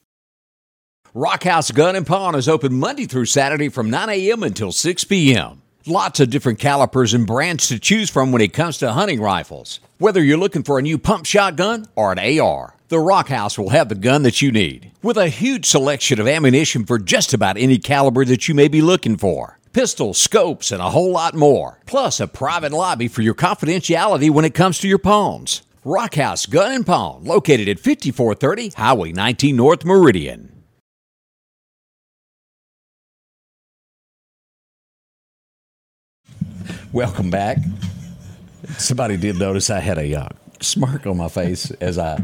[1.16, 4.42] Rockhouse Gun and Pawn is open Monday through Saturday from 9 a.m.
[4.42, 5.63] until 6 p.m.
[5.86, 9.82] Lots of different calibers and brands to choose from when it comes to hunting rifles.
[9.98, 13.68] Whether you're looking for a new pump shotgun or an AR, the Rock House will
[13.72, 14.92] have the gun that you need.
[15.02, 18.82] With a huge selection of ammunition for just about any caliber that you may be
[18.82, 19.60] looking for.
[19.74, 21.82] Pistols, scopes, and a whole lot more.
[21.86, 25.64] Plus a private lobby for your confidentiality when it comes to your pawns.
[25.84, 30.53] Rock House Gun and Pawn, located at 5430 Highway 19 North Meridian.
[36.94, 37.58] Welcome back.
[38.78, 40.30] Somebody did notice I had a uh,
[40.62, 42.22] smirk on my face as I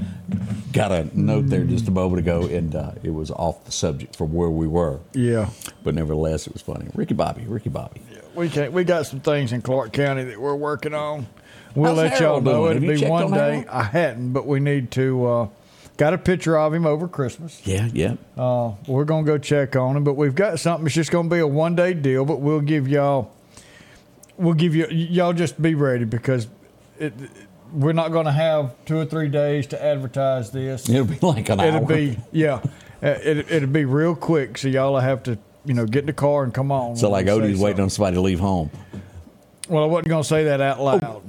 [0.71, 4.15] got a note there just a moment ago, and uh, it was off the subject
[4.15, 4.99] from where we were.
[5.13, 5.49] Yeah.
[5.83, 6.87] But nevertheless, it was funny.
[6.93, 8.01] Ricky Bobby, Ricky Bobby.
[8.13, 11.25] Yeah, we can we got some things in Clark County that we're working on.
[11.73, 12.67] We'll How's let y'all know.
[12.67, 13.65] It'll be one day.
[13.67, 15.25] I hadn't, but we need to.
[15.25, 15.47] Uh,
[15.97, 17.59] got a picture of him over Christmas.
[17.65, 18.17] Yeah, yeah.
[18.37, 20.85] Uh, we're gonna go check on him, but we've got something.
[20.85, 23.31] It's just gonna be a one day deal, but we'll give y'all
[24.39, 26.47] we'll give you y'all just be ready because
[26.97, 27.13] it,
[27.71, 30.89] we're not going to have two or three days to advertise this.
[30.89, 31.85] It'll be like an it'll hour.
[31.85, 32.61] be yeah,
[33.03, 34.57] uh, it, it'll be real quick.
[34.57, 36.95] So y'all have to you know get in the car and come on.
[36.95, 38.71] So like Odie's waiting on somebody to leave home.
[39.67, 41.21] Well, I wasn't going to say that out loud.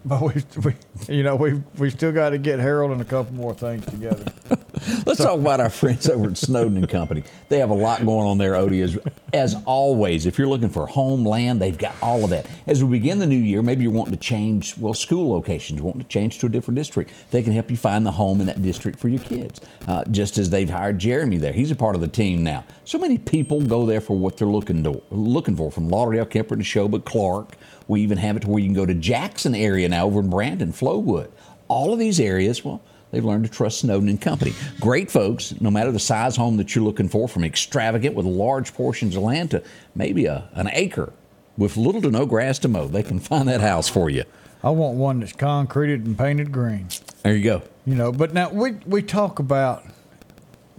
[0.04, 0.74] But we, we,
[1.14, 4.24] you know, we we still got to get Harold and a couple more things together.
[5.06, 7.24] Let's talk about our friends over at Snowden and Company.
[7.48, 8.82] They have a lot going on there, Odie.
[8.82, 8.98] As,
[9.32, 12.46] as always, if you're looking for homeland, they've got all of that.
[12.66, 16.02] As we begin the new year, maybe you're wanting to change, well, school locations, wanting
[16.02, 17.12] to change to a different district.
[17.30, 19.60] They can help you find the home in that district for your kids.
[19.86, 22.64] Uh, just as they've hired Jeremy there, he's a part of the team now.
[22.84, 26.56] So many people go there for what they're looking to, looking for, from Lauderdale, Kemper,
[26.56, 27.56] to Neshoba, Clark.
[27.88, 30.30] We even have it to where you can go to Jackson area now over in
[30.30, 31.30] Brandon, Flowood.
[31.66, 34.52] All of these areas, well, they've learned to trust Snowden and Company.
[34.80, 38.74] Great folks, no matter the size home that you're looking for, from extravagant with large
[38.74, 39.62] portions of land to
[39.94, 41.12] maybe a, an acre
[41.56, 42.86] with little to no grass to mow.
[42.86, 44.24] They can find that house for you.
[44.62, 46.88] I want one that's concreted and painted green.
[47.22, 47.62] There you go.
[47.86, 49.84] You know, but now we we talk about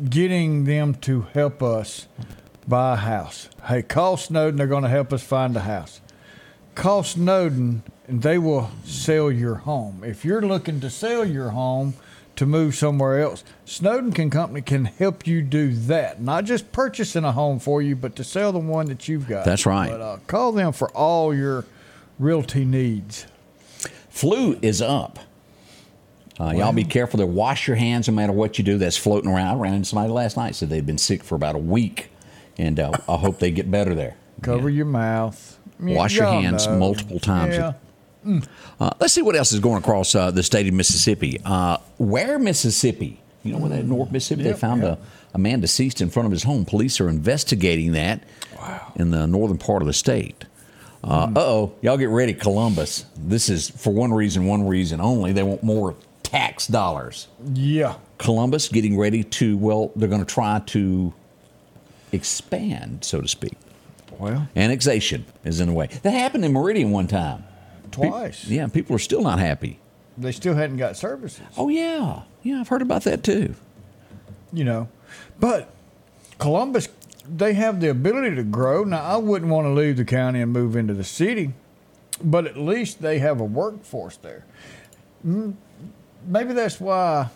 [0.09, 2.07] getting them to help us
[2.67, 3.49] buy a house.
[3.65, 4.57] Hey, call Snowden.
[4.57, 6.01] They're going to help us find a house.
[6.79, 10.01] Call Snowden, and they will sell your home.
[10.01, 11.95] If you're looking to sell your home
[12.37, 16.21] to move somewhere else, Snowden can Company can help you do that.
[16.21, 19.43] Not just purchasing a home for you, but to sell the one that you've got.
[19.43, 19.89] That's right.
[19.89, 21.65] But uh, call them for all your
[22.17, 23.25] realty needs.
[24.09, 25.19] Flu is up.
[26.39, 27.27] Uh, y'all be careful there.
[27.27, 28.77] Wash your hands no matter what you do.
[28.77, 29.57] That's floating around.
[29.57, 32.09] I ran into somebody last night said they've been sick for about a week,
[32.57, 34.15] and uh, I hope they get better there.
[34.41, 35.57] Cover your mouth.
[35.79, 36.77] Wash your hands know.
[36.77, 37.55] multiple times.
[37.55, 37.73] Yeah.
[38.79, 41.39] Uh, let's see what else is going across uh, the state of Mississippi.
[41.45, 43.21] Uh, where Mississippi?
[43.43, 44.99] You know, where that North Mississippi, they found yep.
[44.99, 46.65] a, a man deceased in front of his home.
[46.65, 48.23] Police are investigating that
[48.57, 48.91] wow.
[48.97, 50.45] in the northern part of the state.
[51.01, 51.37] Uh Hmm.
[51.37, 53.05] oh, y'all get ready, Columbus.
[53.15, 55.31] This is for one reason, one reason only.
[55.31, 57.29] They want more tax dollars.
[57.53, 57.95] Yeah.
[58.17, 61.13] Columbus getting ready to, well, they're going to try to
[62.11, 63.53] expand, so to speak.
[64.19, 65.87] Well, Annexation is in the way.
[66.03, 67.43] That happened in Meridian one time.
[67.91, 68.45] Pe- twice.
[68.45, 69.79] yeah, people are still not happy.
[70.17, 73.55] They still hadn't got services, Oh yeah, yeah, I've heard about that too.
[74.51, 74.89] you know.
[75.39, 75.71] But
[76.37, 76.89] Columbus,
[77.27, 78.83] they have the ability to grow.
[78.83, 81.53] Now, I wouldn't want to leave the county and move into the city,
[82.21, 84.43] but at least they have a workforce there.
[85.23, 87.29] Maybe that's why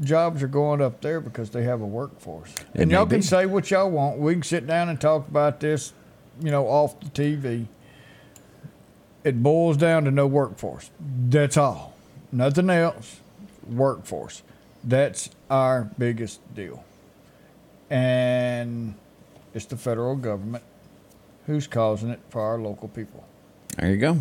[0.00, 2.54] jobs are going up there because they have a workforce.
[2.74, 3.16] It and y'all be.
[3.16, 4.18] can say what y'all want.
[4.18, 5.92] We can sit down and talk about this,
[6.40, 7.66] you know, off the TV.
[9.22, 10.90] It boils down to no workforce.
[10.98, 11.94] That's all.
[12.32, 13.20] Nothing else.
[13.68, 14.42] Workforce.
[14.82, 16.84] That's our biggest deal.
[17.90, 18.94] And
[19.52, 20.64] it's the federal government
[21.46, 23.24] who's causing it for our local people.
[23.76, 24.18] There you go.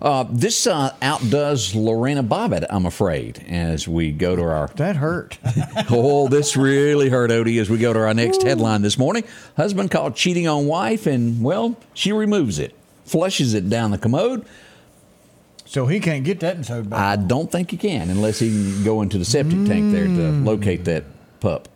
[0.00, 4.68] Uh, this uh, outdoes Lorena Bobbitt, I'm afraid, as we go to our.
[4.76, 5.38] That hurt.
[5.90, 9.24] Oh, this really hurt Odie as we go to our next headline this morning.
[9.56, 12.74] Husband caught cheating on wife, and, well, she removes it,
[13.04, 14.44] flushes it down the commode.
[15.64, 16.98] so he can't get that sewed back.
[16.98, 20.32] I don't think he can unless he can go into the septic tank there to
[20.32, 21.04] locate that
[21.40, 21.68] pup.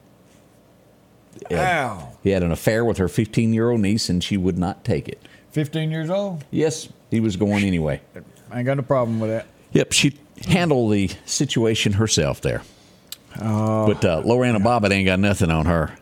[1.51, 1.87] Yeah.
[1.93, 2.13] Ow.
[2.23, 5.09] He had an affair with her 15 year old niece, and she would not take
[5.09, 5.21] it.
[5.53, 6.45] 15 years old.
[6.51, 8.01] Yes, he was going anyway.
[8.51, 9.47] I ain't got no problem with that.
[9.73, 12.63] Yep, she handled the situation herself there.
[13.37, 15.95] but uh, Lorena Bobbitt ain't got nothing on her.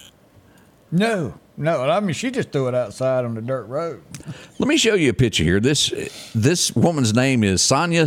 [0.90, 1.82] No, no.
[1.82, 4.02] I mean, she just threw it outside on the dirt road.
[4.59, 5.61] Let me show you a picture here.
[5.61, 5.92] This
[6.34, 8.06] this woman's name is Sonia.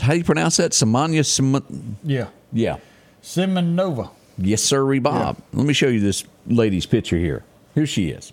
[0.00, 0.72] How do you pronounce that?
[0.72, 1.24] Samanya.
[1.26, 2.28] Sim- Yeah.
[2.52, 2.78] yeah.
[3.22, 4.10] Simonova.
[4.38, 5.36] Yes, sir, Bob.
[5.52, 7.44] Let me show you this lady's picture here.
[7.74, 8.32] Here she is.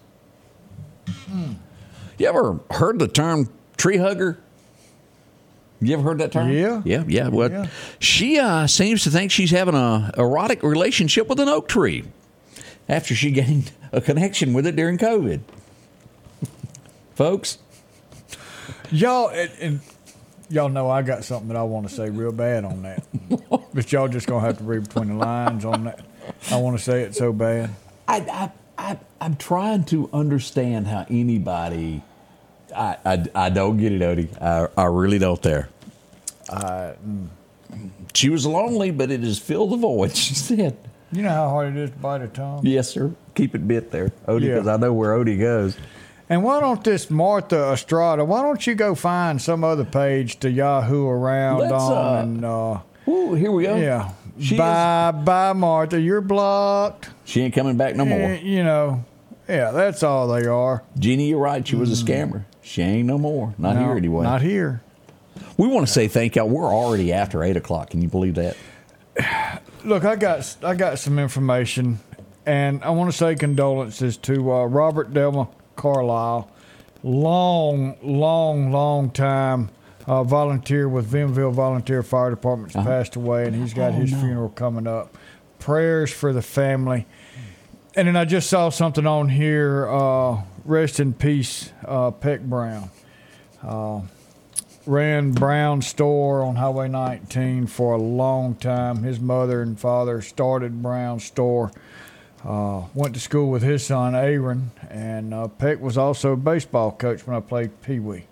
[2.17, 3.49] You ever heard the term
[3.83, 4.39] tree hugger?
[5.81, 6.49] You ever heard that term?
[6.49, 6.81] Yeah.
[6.85, 7.27] Yeah, yeah.
[7.27, 7.67] Well, Yeah.
[7.99, 12.05] she uh, seems to think she's having a erotic relationship with an oak tree
[12.87, 15.41] after she gained a connection with it during COVID.
[17.15, 17.57] Folks,
[18.89, 19.79] Y'all, and, and
[20.49, 23.03] y'all know I got something that I want to say real bad on that.
[23.73, 25.99] but y'all just going to have to read between the lines on that.
[26.49, 27.71] I want to say it so bad.
[28.07, 32.01] I, I, I, I'm trying to understand how anybody.
[32.75, 34.41] I, I, I don't get it, Odie.
[34.41, 35.69] I, I really don't there.
[38.13, 40.77] She was lonely, but it has filled the void, she said.
[41.11, 42.65] You know how hard it is to bite a tongue?
[42.65, 43.11] Yes, sir.
[43.35, 44.53] Keep it bit there, Odie, Yeah.
[44.55, 45.77] because I know where Odie goes.
[46.29, 50.49] And why don't this Martha Estrada, why don't you go find some other page to
[50.49, 52.79] Yahoo around Let's, on uh, and, uh,
[53.11, 53.75] Ooh, here we go.
[53.75, 54.11] yeah.
[54.39, 55.99] She, bye, bye, Martha.
[55.99, 57.09] You're blocked.
[57.25, 58.33] she ain't coming back no Eh, more.
[58.35, 59.05] You know,
[59.47, 60.83] yeah, that's all they are.
[60.97, 61.67] Jeannie, you're right.
[61.67, 62.45] She was a scammer.
[62.63, 63.53] She ain't no more.
[63.57, 63.75] Not.
[63.75, 64.23] No, here anyway.
[64.23, 64.81] Not here.
[65.57, 66.47] we want to say thank y'all.
[66.49, 67.89] We're already after 8 o'clock.
[67.91, 68.55] Can you believe that?
[69.85, 71.99] Look, I got I got some information,
[72.45, 76.49] and I want to say condolences to uh, Robert Delma Carlisle.
[77.03, 79.69] long, long, long time
[80.07, 82.87] uh, volunteer with Vimville Volunteer Fire Department's Uh-huh.
[82.87, 84.19] passed away, and he's got Oh, his no.
[84.19, 85.17] funeral coming up.
[85.59, 87.05] Prayers for the family.
[87.95, 89.87] And then I just saw something on here.
[89.87, 92.89] Uh, rest in peace, uh, Peck Brown.
[93.61, 94.01] Uh,
[94.85, 99.03] ran Brown store on Highway 19 for a long time.
[99.03, 101.71] His mother and father started Brown store.
[102.43, 106.91] Uh, went to school with his son Aaron, and uh, Peck was also a baseball
[106.91, 108.25] coach when I played Pee Wee.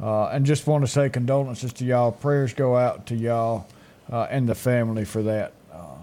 [0.00, 2.12] Uh, and just want to say condolences to y'all.
[2.12, 3.66] Prayers go out to y'all
[4.12, 5.54] uh, and the family for that.
[5.72, 5.96] Uh,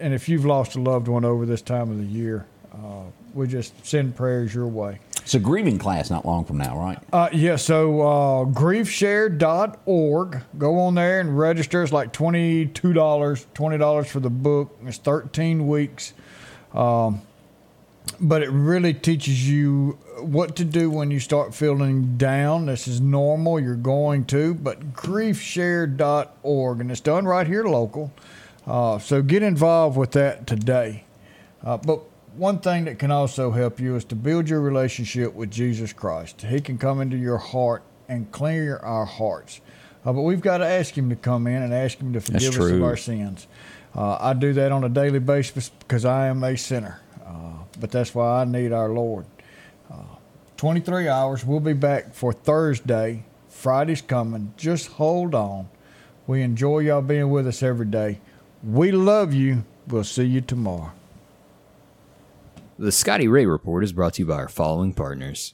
[0.00, 2.44] and if you've lost a loved one over this time of the year,
[2.74, 3.04] uh,
[3.34, 4.98] we just send prayers your way.
[5.22, 6.98] It's a grieving class not long from now, right?
[7.12, 10.42] Uh, yeah, so uh, griefshare.org.
[10.58, 11.82] Go on there and register.
[11.82, 14.76] It's like $22, $20 for the book.
[14.84, 16.14] It's 13 weeks.
[16.74, 17.22] Um,
[18.20, 22.66] but it really teaches you what to do when you start feeling down.
[22.66, 23.60] This is normal.
[23.60, 26.80] You're going to, but griefshare.org.
[26.80, 28.12] And it's done right here local.
[28.66, 31.04] Uh, so get involved with that today.
[31.62, 32.00] Uh, but
[32.40, 36.40] one thing that can also help you is to build your relationship with Jesus Christ.
[36.40, 39.60] He can come into your heart and clear our hearts.
[40.06, 42.58] Uh, but we've got to ask Him to come in and ask Him to forgive
[42.58, 43.46] us of our sins.
[43.94, 47.02] Uh, I do that on a daily basis because I am a sinner.
[47.26, 49.26] Uh, but that's why I need our Lord.
[49.92, 49.96] Uh,
[50.56, 51.44] 23 hours.
[51.44, 53.22] We'll be back for Thursday.
[53.50, 54.54] Friday's coming.
[54.56, 55.68] Just hold on.
[56.26, 58.18] We enjoy y'all being with us every day.
[58.64, 59.64] We love you.
[59.86, 60.92] We'll see you tomorrow.
[62.80, 65.52] The Scotty Ray Report is brought to you by our following partners